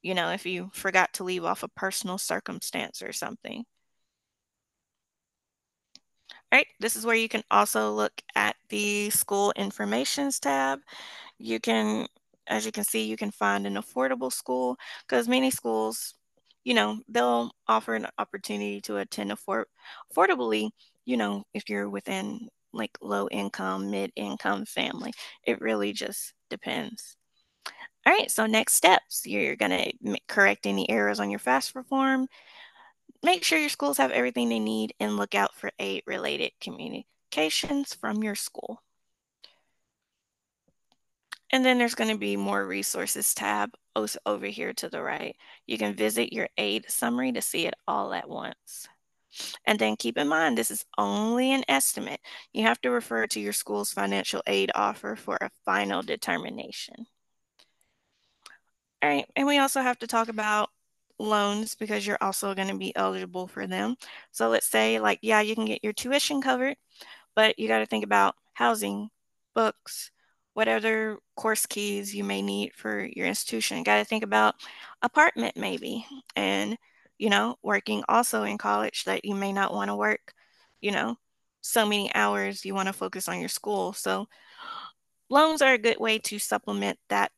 you 0.03 0.15
know, 0.15 0.31
if 0.31 0.47
you 0.47 0.71
forgot 0.73 1.13
to 1.15 1.25
leave 1.25 1.45
off 1.45 1.65
a 1.65 1.69
personal 1.69 2.17
circumstance 2.19 3.03
or 3.03 3.13
something. 3.13 3.65
All 6.51 6.59
right, 6.59 6.67
this 6.81 6.97
is 6.97 7.05
where 7.05 7.15
you 7.17 7.29
can 7.29 7.43
also 7.51 7.93
look 7.93 8.23
at 8.35 8.57
the 8.71 9.11
school 9.11 9.53
informations 9.57 10.41
tab. 10.41 10.81
You 11.39 11.61
can, 11.61 12.07
as 12.47 12.67
you 12.67 12.73
can 12.73 12.85
see, 12.85 13.05
you 13.05 13.17
can 13.19 13.31
find 13.31 13.67
an 13.67 13.75
affordable 13.75 14.33
school 14.33 14.77
because 15.07 15.29
many 15.29 15.51
schools, 15.51 16.15
you 16.65 16.75
know, 16.75 17.01
they'll 17.09 17.53
offer 17.69 17.95
an 17.95 18.07
opportunity 18.19 18.81
to 18.83 18.99
attend 18.99 19.33
afford 19.33 19.67
affordably, 20.15 20.71
you 21.05 21.17
know, 21.19 21.45
if 21.55 21.69
you're 21.69 21.91
within 21.91 22.49
like 22.73 22.97
low 23.03 23.29
income, 23.31 23.91
mid 23.91 24.13
income 24.17 24.65
family. 24.65 25.13
It 25.45 25.61
really 25.61 25.93
just 25.93 26.33
depends. 26.51 27.17
All 28.07 28.13
right, 28.13 28.31
so 28.31 28.47
next 28.47 28.75
steps, 28.75 29.23
you're 29.27 29.57
going 29.57 29.93
to 30.03 30.19
correct 30.29 30.67
any 30.67 30.89
errors 30.89 31.21
on 31.21 31.31
your 31.31 31.41
FAFSA 31.41 31.87
form. 31.87 32.27
Make 33.23 33.45
sure 33.45 33.59
your 33.59 33.69
schools 33.69 33.99
have 33.99 34.11
everything 34.13 34.49
they 34.49 34.61
need 34.61 34.95
and 35.01 35.17
look 35.17 35.35
out 35.35 35.55
for 35.55 35.71
aid 35.79 36.03
related 36.07 36.53
communications 36.61 37.95
from 37.95 38.23
your 38.23 38.35
school. 38.35 38.83
And 41.51 41.65
then 41.65 41.79
there's 41.79 41.95
going 41.95 42.11
to 42.11 42.19
be 42.19 42.37
more 42.37 42.67
resources 42.67 43.35
tab 43.35 43.71
over 44.25 44.47
here 44.47 44.73
to 44.75 44.89
the 44.89 45.03
right. 45.03 45.35
You 45.67 45.79
can 45.79 45.95
visit 45.95 46.33
your 46.33 46.49
aid 46.57 46.85
summary 46.89 47.33
to 47.33 47.43
see 47.43 47.67
it 47.67 47.75
all 47.89 48.13
at 48.13 48.29
once. 48.29 48.87
And 49.67 49.79
then 49.79 49.97
keep 49.97 50.17
in 50.17 50.29
mind, 50.29 50.57
this 50.57 50.71
is 50.71 50.85
only 50.97 51.53
an 51.53 51.65
estimate. 51.69 52.21
You 52.53 52.63
have 52.63 52.81
to 52.83 52.91
refer 52.91 53.27
to 53.27 53.41
your 53.41 53.53
school's 53.53 53.93
financial 53.93 54.43
aid 54.47 54.71
offer 54.75 55.17
for 55.17 55.37
a 55.41 55.51
final 55.65 56.03
determination. 56.03 57.07
All 59.03 59.09
right, 59.09 59.27
and 59.37 59.47
we 59.47 59.59
also 59.59 59.81
have 59.81 59.99
to 59.99 60.07
talk 60.07 60.29
about 60.29 60.71
loans 61.19 61.75
because 61.75 62.07
you're 62.07 62.19
also 62.21 62.55
going 62.55 62.69
to 62.69 62.79
be 62.79 62.95
eligible 62.97 63.47
for 63.47 63.67
them. 63.67 63.97
So 64.31 64.49
let's 64.49 64.69
say 64.69 65.01
like, 65.01 65.19
yeah, 65.23 65.41
you 65.41 65.55
can 65.55 65.65
get 65.65 65.85
your 65.85 65.93
tuition 65.93 66.41
covered, 66.41 66.77
but 67.35 67.59
you 67.59 67.69
got 67.69 67.81
to 67.81 67.87
think 67.87 68.05
about 68.05 68.37
housing, 68.55 69.09
books, 69.55 70.11
what 70.55 70.69
other 70.69 71.19
course 71.37 71.67
keys 71.67 72.15
you 72.15 72.25
may 72.25 72.43
need 72.43 72.73
for 72.75 73.05
your 73.05 73.27
institution. 73.27 73.83
Got 73.83 73.99
to 73.99 74.05
think 74.05 74.25
about 74.25 74.57
apartment 75.03 75.57
maybe 75.57 76.07
and 76.37 76.77
you 77.19 77.31
know, 77.31 77.57
working 77.63 78.05
also 78.09 78.45
in 78.45 78.59
college 78.59 79.05
that 79.05 79.25
you 79.25 79.35
may 79.35 79.53
not 79.53 79.75
want 79.75 79.89
to 79.89 79.97
work, 79.97 80.33
you 80.81 80.93
know, 80.93 81.17
so 81.61 81.85
many 81.85 82.15
hours 82.15 82.65
you 82.65 82.75
want 82.75 82.87
to 82.87 82.93
focus 82.93 83.29
on 83.29 83.41
your 83.41 83.49
school. 83.49 83.93
So 83.93 84.29
loans 85.29 85.61
are 85.61 85.75
a 85.75 85.79
good 85.79 85.99
way 85.99 86.19
to 86.21 86.39
supplement 86.39 86.99
that 87.09 87.33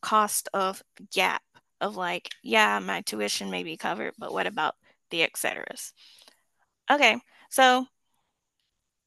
cost 0.00 0.48
of 0.54 0.82
gap 1.12 1.42
of 1.80 1.96
like, 1.96 2.30
yeah, 2.42 2.78
my 2.78 3.02
tuition 3.02 3.50
may 3.50 3.62
be 3.62 3.76
covered, 3.76 4.14
but 4.18 4.32
what 4.32 4.46
about 4.46 4.76
the 5.10 5.22
et 5.22 5.36
ceteras? 5.36 5.92
Okay, 6.90 7.16
so 7.50 7.86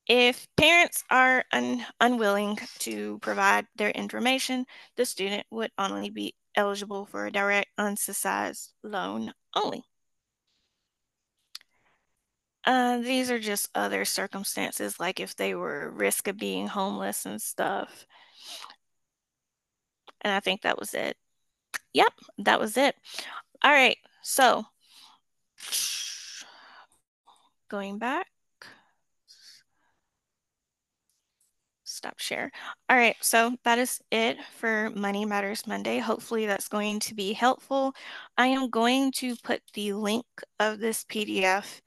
if 0.07 0.47
parents 0.55 1.03
are 1.09 1.43
un 1.51 1.85
unwilling 1.99 2.57
to 2.79 3.19
provide 3.19 3.67
their 3.75 3.89
information, 3.89 4.65
the 4.95 5.05
student 5.05 5.45
would 5.51 5.71
only 5.77 6.09
be 6.09 6.35
eligible 6.55 7.05
for 7.05 7.25
a 7.25 7.31
direct 7.31 7.69
unsubsidized 7.77 8.71
loan 8.83 9.33
only. 9.55 9.83
Uh, 12.65 12.97
these 12.99 13.29
are 13.29 13.39
just 13.39 13.69
other 13.75 14.05
circumstances, 14.05 14.99
like 14.99 15.19
if 15.19 15.35
they 15.35 15.53
were 15.53 15.91
risk 15.91 16.27
of 16.27 16.37
being 16.37 16.67
homeless 16.67 17.25
and 17.25 17.41
stuff. 17.41 18.05
And 20.21 20.33
I 20.33 20.39
think 20.39 20.61
that 20.61 20.79
was 20.79 20.93
it. 20.93 21.17
Yep, 21.93 22.13
that 22.39 22.59
was 22.59 22.77
it. 22.77 22.95
All 23.63 23.71
right, 23.71 23.97
so 24.21 24.65
going 27.69 27.97
back. 27.97 28.27
Stop 31.85 32.19
share. 32.19 32.51
All 32.89 32.97
right, 32.97 33.15
so 33.21 33.55
that 33.63 33.77
is 33.77 34.01
it 34.11 34.37
for 34.57 34.89
Money 34.95 35.25
Matters 35.25 35.67
Monday. 35.67 35.99
Hopefully 35.99 36.45
that's 36.45 36.67
going 36.67 36.99
to 37.01 37.13
be 37.13 37.33
helpful. 37.33 37.93
I 38.37 38.47
am 38.47 38.69
going 38.69 39.11
to 39.13 39.35
put 39.43 39.61
the 39.73 39.93
link 39.93 40.25
of 40.59 40.79
this 40.79 41.03
PDF 41.05 41.81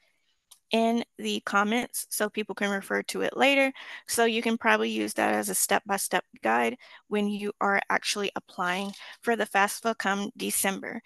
in 0.72 1.04
the 1.18 1.40
comments 1.40 2.06
so 2.10 2.28
people 2.28 2.54
can 2.54 2.70
refer 2.70 3.02
to 3.04 3.22
it 3.22 3.36
later. 3.36 3.72
So 4.08 4.24
you 4.24 4.42
can 4.42 4.58
probably 4.58 4.90
use 4.90 5.14
that 5.14 5.32
as 5.34 5.48
a 5.48 5.54
step-by-step 5.54 6.24
-step 6.24 6.42
guide 6.42 6.76
when 7.08 7.28
you 7.28 7.52
are 7.60 7.80
actually 7.90 8.30
applying 8.34 8.92
for 9.22 9.36
the 9.36 9.46
FAFSA 9.46 9.96
come 9.98 10.30
December. 10.36 11.00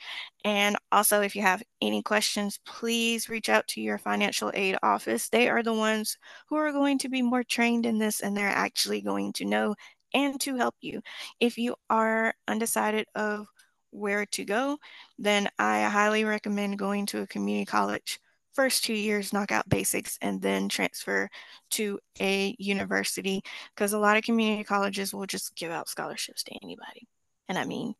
And 0.44 0.76
also 0.92 1.20
if 1.22 1.36
you 1.36 1.42
have 1.42 1.62
any 1.80 2.02
questions, 2.02 2.58
please 2.64 3.28
reach 3.28 3.48
out 3.48 3.66
to 3.68 3.80
your 3.80 3.98
financial 3.98 4.50
aid 4.54 4.76
office. 4.82 5.28
They 5.28 5.48
are 5.48 5.62
the 5.62 5.74
ones 5.74 6.18
who 6.48 6.56
are 6.56 6.72
going 6.72 6.98
to 6.98 7.08
be 7.08 7.22
more 7.22 7.44
trained 7.44 7.86
in 7.86 7.98
this 7.98 8.20
and 8.20 8.36
they're 8.36 8.48
actually 8.48 9.02
going 9.02 9.32
to 9.34 9.44
know 9.44 9.74
and 10.14 10.40
to 10.40 10.56
help 10.56 10.74
you. 10.80 11.02
If 11.40 11.58
you 11.58 11.76
are 11.88 12.34
undecided 12.48 13.06
of 13.14 13.46
where 13.90 14.26
to 14.26 14.44
go, 14.44 14.78
then 15.18 15.48
I 15.58 15.82
highly 15.82 16.24
recommend 16.24 16.78
going 16.78 17.06
to 17.06 17.22
a 17.22 17.26
community 17.26 17.66
college 17.66 18.20
first 18.54 18.84
two 18.84 18.94
years 18.94 19.32
knock 19.32 19.52
out 19.52 19.68
basics 19.68 20.18
and 20.22 20.40
then 20.42 20.68
transfer 20.68 21.28
to 21.70 21.98
a 22.20 22.54
university 22.58 23.42
because 23.74 23.92
a 23.92 23.98
lot 23.98 24.16
of 24.16 24.24
community 24.24 24.64
colleges 24.64 25.14
will 25.14 25.26
just 25.26 25.54
give 25.56 25.70
out 25.70 25.88
scholarships 25.88 26.42
to 26.44 26.52
anybody. 26.62 27.06
And 27.48 27.58
I 27.58 27.64
mean, 27.64 27.94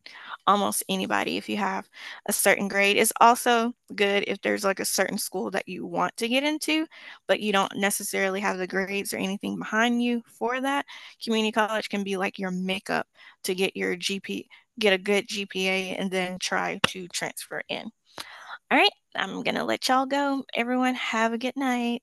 almost 0.47 0.83
anybody 0.87 1.35
if 1.35 1.49
you 1.49 1.57
have 1.57 1.89
a 2.25 2.31
certain 2.31 2.69
grade. 2.69 2.95
is 2.95 3.11
also 3.19 3.73
good 3.93 4.23
if 4.27 4.39
there's 4.41 4.63
like 4.63 4.79
a 4.79 4.85
certain 4.85 5.17
school 5.17 5.51
that 5.51 5.67
you 5.67 5.85
want 5.85 6.15
to 6.17 6.29
get 6.29 6.43
into, 6.45 6.87
but 7.27 7.41
you 7.41 7.51
don't 7.51 7.75
necessarily 7.75 8.39
have 8.39 8.57
the 8.57 8.67
grades 8.67 9.13
or 9.13 9.17
anything 9.17 9.57
behind 9.59 10.01
you 10.01 10.21
for 10.25 10.61
that. 10.61 10.85
Community 11.21 11.51
college 11.51 11.89
can 11.89 12.03
be 12.03 12.15
like 12.15 12.39
your 12.39 12.51
makeup 12.51 13.07
to 13.43 13.53
get 13.53 13.75
your 13.75 13.97
GP, 13.97 14.47
get 14.79 14.93
a 14.93 14.97
good 14.97 15.27
GPA, 15.27 15.99
and 15.99 16.09
then 16.09 16.39
try 16.39 16.79
to 16.87 17.07
transfer 17.09 17.61
in. 17.67 17.91
All 18.71 18.77
right, 18.77 18.89
I'm 19.15 19.43
going 19.43 19.53
to 19.55 19.63
let 19.63 19.87
y'all 19.87 20.05
go. 20.07 20.45
Everyone, 20.55 20.95
have 20.95 21.31
a 21.33 21.37
good 21.37 21.55
night. 21.55 22.01